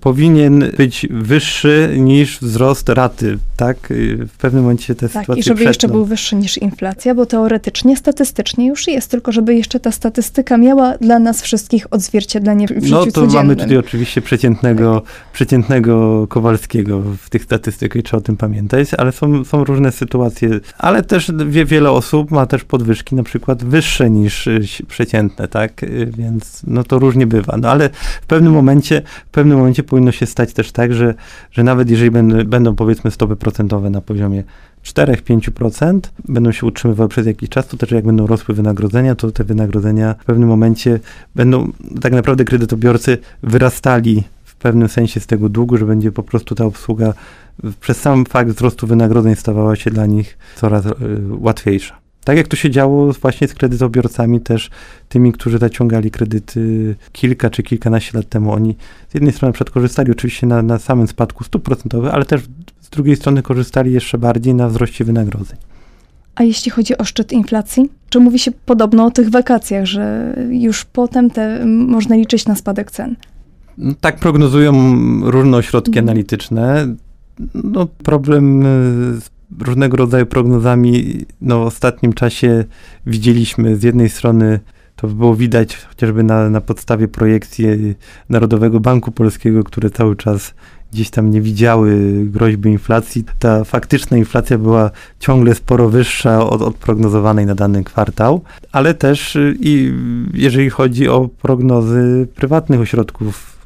powinien 0.00 0.64
być 0.76 1.06
wyższy 1.10 1.94
niż 1.98 2.38
wzrost 2.40 2.88
raty, 2.88 3.38
tak? 3.56 3.90
Y, 3.90 4.26
w 4.26 4.36
pewnym 4.36 4.62
momencie 4.62 4.94
te 4.94 5.08
tak, 5.08 5.22
sytuacje 5.22 5.40
i 5.40 5.44
żeby 5.44 5.64
jeszcze 5.64 5.88
był 5.88 6.04
wyższy 6.04 6.36
niż 6.36 6.58
inflacja, 6.58 7.14
bo 7.14 7.26
teoretycznie, 7.26 7.96
statystycznie 7.96 8.66
już 8.66 8.86
jest, 8.86 9.10
tylko 9.10 9.32
żeby 9.32 9.54
jeszcze 9.54 9.80
ta 9.80 9.92
statystyka 9.92 10.58
miała 10.58 10.98
dla 10.98 11.18
nas 11.18 11.42
wszystkich 11.42 11.86
odzwierciedlenie 11.90 12.66
w 12.66 12.70
życiu 12.70 12.90
No 12.90 13.04
to 13.06 13.12
codziennym. 13.12 13.34
mamy 13.36 13.56
tutaj 13.56 13.76
oczywiście 13.76 14.22
przeciętnego, 14.22 15.00
tak. 15.00 15.32
przeciętnego 15.32 16.26
Kowalskiego 16.26 17.02
w 17.22 17.30
tych 17.30 17.44
statystykach 17.44 18.00
i 18.00 18.02
trzeba 18.02 18.18
o 18.18 18.20
tym 18.20 18.36
pamiętać, 18.36 18.94
ale 18.94 19.12
są, 19.12 19.44
są 19.44 19.64
różne 19.64 19.92
sytuacje, 19.92 20.48
ale 20.78 21.02
też 21.02 21.32
wie, 21.46 21.64
wiele 21.64 21.90
osób 21.90 22.30
ma 22.30 22.46
też 22.46 22.64
podwyżki 22.64 23.14
na 23.14 23.22
przykład 23.22 23.64
wyższe 23.64 24.10
niż 24.10 24.46
y, 24.46 24.60
przeciętne, 24.88 25.48
tak? 25.48 25.80
Więc 26.06 26.62
no 26.66 26.84
to 26.84 26.98
różnie 26.98 27.26
bywa, 27.26 27.56
no 27.56 27.70
ale 27.70 27.90
w 28.22 28.26
pewnym 28.26 28.52
momencie, 28.52 29.02
w 29.26 29.30
pewnym 29.30 29.58
momencie 29.58 29.65
momencie 29.66 29.82
powinno 29.82 30.12
się 30.12 30.26
stać 30.26 30.52
też 30.52 30.72
tak, 30.72 30.94
że, 30.94 31.14
że 31.50 31.64
nawet 31.64 31.90
jeżeli 31.90 32.10
będą, 32.10 32.44
będą 32.44 32.74
powiedzmy 32.74 33.10
stopy 33.10 33.36
procentowe 33.36 33.90
na 33.90 34.00
poziomie 34.00 34.44
4-5% 34.84 36.00
będą 36.28 36.52
się 36.52 36.66
utrzymywały 36.66 37.08
przez 37.08 37.26
jakiś 37.26 37.48
czas, 37.48 37.66
to 37.66 37.76
też 37.76 37.90
jak 37.90 38.04
będą 38.04 38.26
rosły 38.26 38.54
wynagrodzenia, 38.54 39.14
to 39.14 39.30
te 39.30 39.44
wynagrodzenia 39.44 40.14
w 40.18 40.24
pewnym 40.24 40.48
momencie 40.48 41.00
będą, 41.34 41.72
tak 42.00 42.12
naprawdę 42.12 42.44
kredytobiorcy 42.44 43.18
wyrastali 43.42 44.22
w 44.44 44.54
pewnym 44.56 44.88
sensie 44.88 45.20
z 45.20 45.26
tego 45.26 45.48
długu, 45.48 45.76
że 45.76 45.86
będzie 45.86 46.12
po 46.12 46.22
prostu 46.22 46.54
ta 46.54 46.64
obsługa 46.64 47.14
przez 47.80 48.00
sam 48.00 48.24
fakt 48.26 48.50
wzrostu 48.50 48.86
wynagrodzeń 48.86 49.36
stawała 49.36 49.76
się 49.76 49.90
dla 49.90 50.06
nich 50.06 50.38
coraz 50.56 50.86
y, 50.86 50.92
łatwiejsza. 51.28 52.05
Tak 52.26 52.36
jak 52.36 52.48
to 52.48 52.56
się 52.56 52.70
działo 52.70 53.12
właśnie 53.12 53.48
z 53.48 53.54
kredytobiorcami 53.54 54.40
też, 54.40 54.70
tymi, 55.08 55.32
którzy 55.32 55.58
zaciągali 55.58 56.10
kredyty 56.10 56.94
kilka 57.12 57.50
czy 57.50 57.62
kilkanaście 57.62 58.18
lat 58.18 58.28
temu. 58.28 58.52
Oni 58.52 58.76
z 59.08 59.14
jednej 59.14 59.32
strony 59.32 59.52
przedkorzystali 59.52 60.10
oczywiście 60.10 60.46
na, 60.46 60.62
na 60.62 60.78
samym 60.78 61.06
spadku 61.06 61.44
stóp 61.44 61.62
procentowych, 61.62 62.14
ale 62.14 62.24
też 62.24 62.42
z 62.80 62.88
drugiej 62.90 63.16
strony 63.16 63.42
korzystali 63.42 63.92
jeszcze 63.92 64.18
bardziej 64.18 64.54
na 64.54 64.68
wzroście 64.68 65.04
wynagrodzeń. 65.04 65.58
A 66.34 66.42
jeśli 66.42 66.70
chodzi 66.70 66.98
o 66.98 67.04
szczyt 67.04 67.32
inflacji, 67.32 67.90
czy 68.08 68.20
mówi 68.20 68.38
się 68.38 68.50
podobno 68.50 69.04
o 69.04 69.10
tych 69.10 69.30
wakacjach, 69.30 69.84
że 69.84 70.34
już 70.50 70.84
potem 70.84 71.30
te, 71.30 71.66
można 71.66 72.16
liczyć 72.16 72.46
na 72.46 72.54
spadek 72.54 72.90
cen? 72.90 73.16
No, 73.78 73.94
tak 74.00 74.18
prognozują 74.18 74.72
różne 75.30 75.56
ośrodki 75.56 75.90
mhm. 75.90 76.04
analityczne. 76.04 76.94
No, 77.54 77.86
problem 77.86 78.62
z 79.20 79.35
różnego 79.60 79.96
rodzaju 79.96 80.26
prognozami 80.26 81.24
no, 81.40 81.58
w 81.58 81.66
ostatnim 81.66 82.12
czasie 82.12 82.64
widzieliśmy 83.06 83.76
z 83.76 83.82
jednej 83.82 84.08
strony 84.08 84.60
to 84.96 85.08
było 85.08 85.34
widać 85.34 85.76
chociażby 85.76 86.22
na, 86.22 86.50
na 86.50 86.60
podstawie 86.60 87.08
projekcji 87.08 87.66
Narodowego 88.28 88.80
Banku 88.80 89.12
Polskiego, 89.12 89.64
które 89.64 89.90
cały 89.90 90.16
czas 90.16 90.54
gdzieś 90.92 91.10
tam 91.10 91.30
nie 91.30 91.40
widziały 91.40 92.12
groźby 92.26 92.70
inflacji. 92.70 93.24
Ta 93.38 93.64
faktyczna 93.64 94.16
inflacja 94.16 94.58
była 94.58 94.90
ciągle 95.18 95.54
sporo 95.54 95.88
wyższa 95.88 96.50
od, 96.50 96.62
od 96.62 96.76
prognozowanej 96.76 97.46
na 97.46 97.54
dany 97.54 97.84
kwartał, 97.84 98.42
ale 98.72 98.94
też 98.94 99.38
i 99.60 99.92
jeżeli 100.34 100.70
chodzi 100.70 101.08
o 101.08 101.28
prognozy 101.42 102.28
prywatnych 102.34 102.80
ośrodków, 102.80 103.58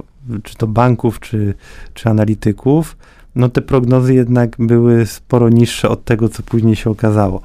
czy 0.43 0.57
to 0.57 0.66
banków, 0.66 1.21
czy, 1.21 1.55
czy 1.95 2.09
analityków, 2.09 2.97
no 3.35 3.49
te 3.49 3.62
prognozy 3.62 4.14
jednak 4.14 4.57
były 4.59 5.07
sporo 5.07 5.49
niższe 5.49 5.88
od 5.88 6.05
tego, 6.05 6.29
co 6.29 6.43
później 6.43 6.77
się 6.77 6.90
okazało. 6.90 7.40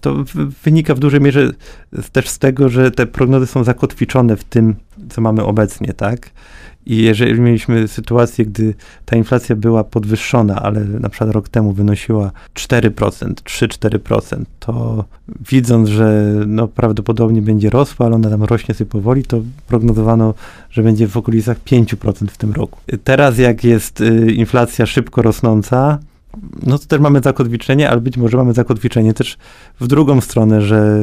To 0.00 0.24
wynika 0.64 0.94
w 0.94 0.98
dużej 0.98 1.20
mierze 1.20 1.50
też 2.12 2.28
z 2.28 2.38
tego, 2.38 2.68
że 2.68 2.90
te 2.90 3.06
prognozy 3.06 3.46
są 3.46 3.64
zakotwiczone 3.64 4.36
w 4.36 4.44
tym, 4.44 4.74
co 5.08 5.20
mamy 5.20 5.44
obecnie, 5.44 5.92
tak? 5.92 6.30
I 6.86 6.96
jeżeli 6.96 7.40
mieliśmy 7.40 7.88
sytuację, 7.88 8.46
gdy 8.46 8.74
ta 9.04 9.16
inflacja 9.16 9.56
była 9.56 9.84
podwyższona, 9.84 10.62
ale 10.62 10.84
na 10.84 11.08
przykład 11.08 11.30
rok 11.30 11.48
temu 11.48 11.72
wynosiła 11.72 12.32
4%, 12.54 12.90
3-4%, 13.34 14.44
to 14.60 15.04
widząc, 15.48 15.88
że 15.88 16.32
no 16.46 16.68
prawdopodobnie 16.68 17.42
będzie 17.42 17.70
rosła, 17.70 18.06
ale 18.06 18.14
ona 18.14 18.30
tam 18.30 18.44
rośnie 18.44 18.74
sobie 18.74 18.90
powoli, 18.90 19.22
to 19.22 19.40
prognozowano, 19.68 20.34
że 20.70 20.82
będzie 20.82 21.08
w 21.08 21.16
okolicach 21.16 21.58
5% 21.64 22.26
w 22.28 22.36
tym 22.36 22.52
roku. 22.52 22.80
Teraz 23.04 23.38
jak 23.38 23.64
jest 23.64 24.00
y, 24.00 24.32
inflacja 24.32 24.86
szybko 24.86 25.22
rosnąca, 25.22 25.98
no 26.66 26.78
to 26.78 26.86
też 26.86 27.00
mamy 27.00 27.20
zakotwiczenie, 27.20 27.90
ale 27.90 28.00
być 28.00 28.16
może 28.16 28.36
mamy 28.36 28.52
zakotwiczenie 28.52 29.14
też 29.14 29.38
w 29.80 29.86
drugą 29.86 30.20
stronę, 30.20 30.62
że 30.62 30.98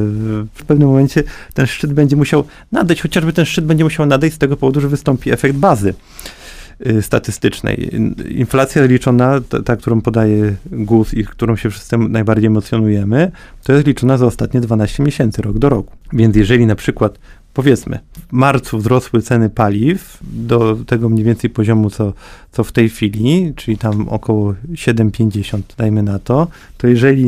w 0.54 0.63
pewnym 0.67 0.88
momencie 0.88 1.24
ten 1.54 1.67
szczyt 1.67 1.94
będzie 1.94 2.15
musiał 2.15 2.44
nadejść, 2.72 3.02
chociażby 3.02 3.34
ten 3.34 3.46
szczyt 3.46 3.65
będzie 3.65 3.84
musiał 3.84 4.06
nadejść 4.06 4.36
z 4.36 4.39
tego 4.39 4.58
powodu, 4.58 4.82
że 4.82 4.88
wystąpi 4.88 5.32
efekt 5.32 5.56
bazy 5.56 5.94
y, 6.88 7.02
statystycznej. 7.02 7.89
Inflacja 8.30 8.86
liczona, 8.86 9.41
ta, 9.50 9.62
ta, 9.63 9.76
którą 9.76 10.02
podaje 10.02 10.56
GUS 10.72 11.13
i 11.13 11.26
którą 11.26 11.56
się 11.56 11.70
wszyscy 11.70 11.98
najbardziej 11.98 12.48
emocjonujemy, 12.48 13.32
to 13.63 13.74
jest 13.74 13.88
liczona 13.88 14.17
za 14.17 14.26
ostatnie 14.26 14.62
12 14.62 15.04
miesięcy, 15.04 15.41
rok 15.41 15.60
do 15.60 15.70
roku. 15.70 15.94
Więc 16.13 16.36
jeżeli 16.36 16.65
na 16.65 16.76
przykład 16.76 17.20
powiedzmy, 17.54 18.00
w 18.30 18.34
marcu 18.34 18.78
wzrosły 18.78 19.22
ceny 19.22 19.50
paliw 19.50 20.18
do 20.22 20.78
tego 20.88 21.10
mniej 21.10 21.26
więcej 21.26 21.50
poziomu, 21.50 21.90
co, 21.90 22.14
co 22.52 22.64
w 22.64 22.72
tej 22.72 22.90
chwili, 22.90 23.54
czyli 23.56 23.78
tam 23.78 24.10
około 24.10 24.54
7,50 24.72 25.62
dajmy 25.78 26.04
na 26.04 26.20
to, 26.20 26.48
to 26.78 26.88
jeżeli 26.88 27.28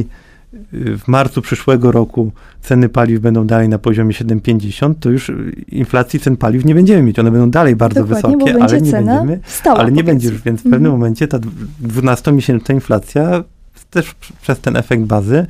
y, 0.73 0.97
w 0.97 1.07
marcu 1.07 1.41
przyszłego 1.41 1.91
roku 1.91 2.31
ceny 2.61 2.89
paliw 2.89 3.21
będą 3.21 3.47
dalej 3.47 3.69
na 3.69 3.79
poziomie 3.79 4.13
7,50, 4.13 4.93
to 4.99 5.09
już 5.09 5.31
inflacji 5.67 6.19
cen 6.19 6.37
paliw 6.37 6.65
nie 6.65 6.75
będziemy 6.75 7.03
mieć. 7.03 7.19
One 7.19 7.31
będą 7.31 7.49
dalej 7.49 7.75
bardzo 7.75 8.03
Dokładnie, 8.03 8.37
wysokie, 8.37 8.63
ale 8.63 8.81
nie 8.81 8.91
będziemy. 8.91 9.39
Stała, 9.45 9.79
ale 9.79 9.91
nie 9.91 10.03
będzie 10.03 10.29
już, 10.29 10.41
więc 10.41 10.59
w 10.59 10.63
pewnym 10.63 10.85
mhm. 10.85 10.99
momencie 10.99 11.27
ta 11.27 11.39
12-miesięczna 11.83 12.73
inflacja 12.73 13.43
też 13.89 14.15
przez 14.41 14.59
ten 14.59 14.75
efekt 14.75 15.03
bazy 15.03 15.47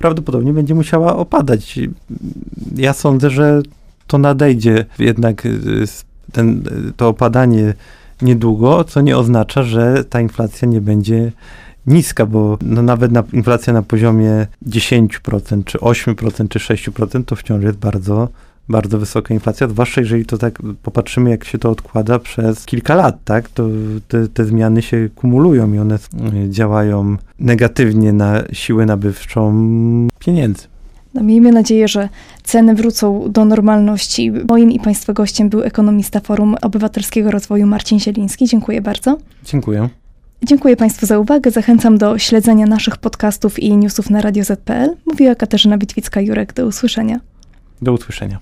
prawdopodobnie 0.00 0.52
będzie 0.52 0.74
musiała 0.74 1.16
opadać. 1.16 1.78
Ja 2.76 2.92
sądzę, 2.92 3.30
że 3.30 3.62
to 4.10 4.18
nadejdzie 4.18 4.84
jednak 4.98 5.46
y, 5.46 5.84
ten, 6.32 6.62
to 6.96 7.08
opadanie 7.08 7.74
niedługo, 8.22 8.84
co 8.84 9.00
nie 9.00 9.18
oznacza, 9.18 9.62
że 9.62 10.04
ta 10.04 10.20
inflacja 10.20 10.68
nie 10.68 10.80
będzie 10.80 11.32
niska, 11.86 12.26
bo 12.26 12.58
no 12.62 12.82
nawet 12.82 13.12
na, 13.12 13.22
inflacja 13.32 13.72
na 13.72 13.82
poziomie 13.82 14.46
10%, 14.66 15.64
czy 15.64 15.78
8%, 15.78 16.48
czy 16.48 16.58
6% 16.58 17.24
to 17.24 17.36
wciąż 17.36 17.64
jest 17.64 17.78
bardzo 17.78 18.28
bardzo 18.68 18.98
wysoka 18.98 19.34
inflacja, 19.34 19.68
zwłaszcza 19.68 20.00
jeżeli 20.00 20.26
to 20.26 20.38
tak 20.38 20.58
popatrzymy, 20.82 21.30
jak 21.30 21.44
się 21.44 21.58
to 21.58 21.70
odkłada 21.70 22.18
przez 22.18 22.66
kilka 22.66 22.94
lat, 22.94 23.16
tak, 23.24 23.48
to 23.48 23.68
te, 24.08 24.28
te 24.28 24.44
zmiany 24.44 24.82
się 24.82 25.08
kumulują 25.14 25.72
i 25.72 25.78
one 25.78 25.94
y, 25.94 26.50
działają 26.50 27.16
negatywnie 27.38 28.12
na 28.12 28.42
siłę 28.52 28.86
nabywczą 28.86 29.52
pieniędzy. 30.18 30.66
No, 31.14 31.22
miejmy 31.22 31.52
nadzieję, 31.52 31.88
że 31.88 32.08
ceny 32.42 32.74
wrócą 32.74 33.24
do 33.28 33.44
normalności. 33.44 34.32
Moim 34.48 34.70
i 34.70 34.80
Państwa 34.80 35.12
gościem 35.12 35.48
był 35.48 35.62
ekonomista 35.62 36.20
Forum 36.20 36.56
Obywatelskiego 36.62 37.30
Rozwoju 37.30 37.66
Marcin 37.66 38.00
Zieliński. 38.00 38.46
Dziękuję 38.46 38.82
bardzo. 38.82 39.18
Dziękuję. 39.44 39.88
Dziękuję 40.42 40.76
Państwu 40.76 41.06
za 41.06 41.18
uwagę. 41.18 41.50
Zachęcam 41.50 41.98
do 41.98 42.18
śledzenia 42.18 42.66
naszych 42.66 42.96
podcastów 42.96 43.58
i 43.58 43.76
newsów 43.76 44.10
na 44.10 44.20
Radio 44.20 44.44
Z.pl. 44.44 44.96
Mówiła 45.06 45.34
Katarzyna 45.34 45.78
Witwicka-Jurek. 45.78 46.52
Do 46.52 46.66
usłyszenia. 46.66 47.20
Do 47.82 47.92
usłyszenia. 47.92 48.38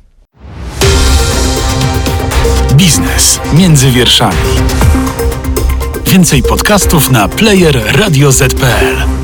Biznes 2.75 3.41
między 3.59 3.91
wierszami. 3.91 4.37
Więcej 6.07 6.43
podcastów 6.43 7.11
na 7.11 7.29
player 7.29 7.81
radioz.pl. 7.99 9.18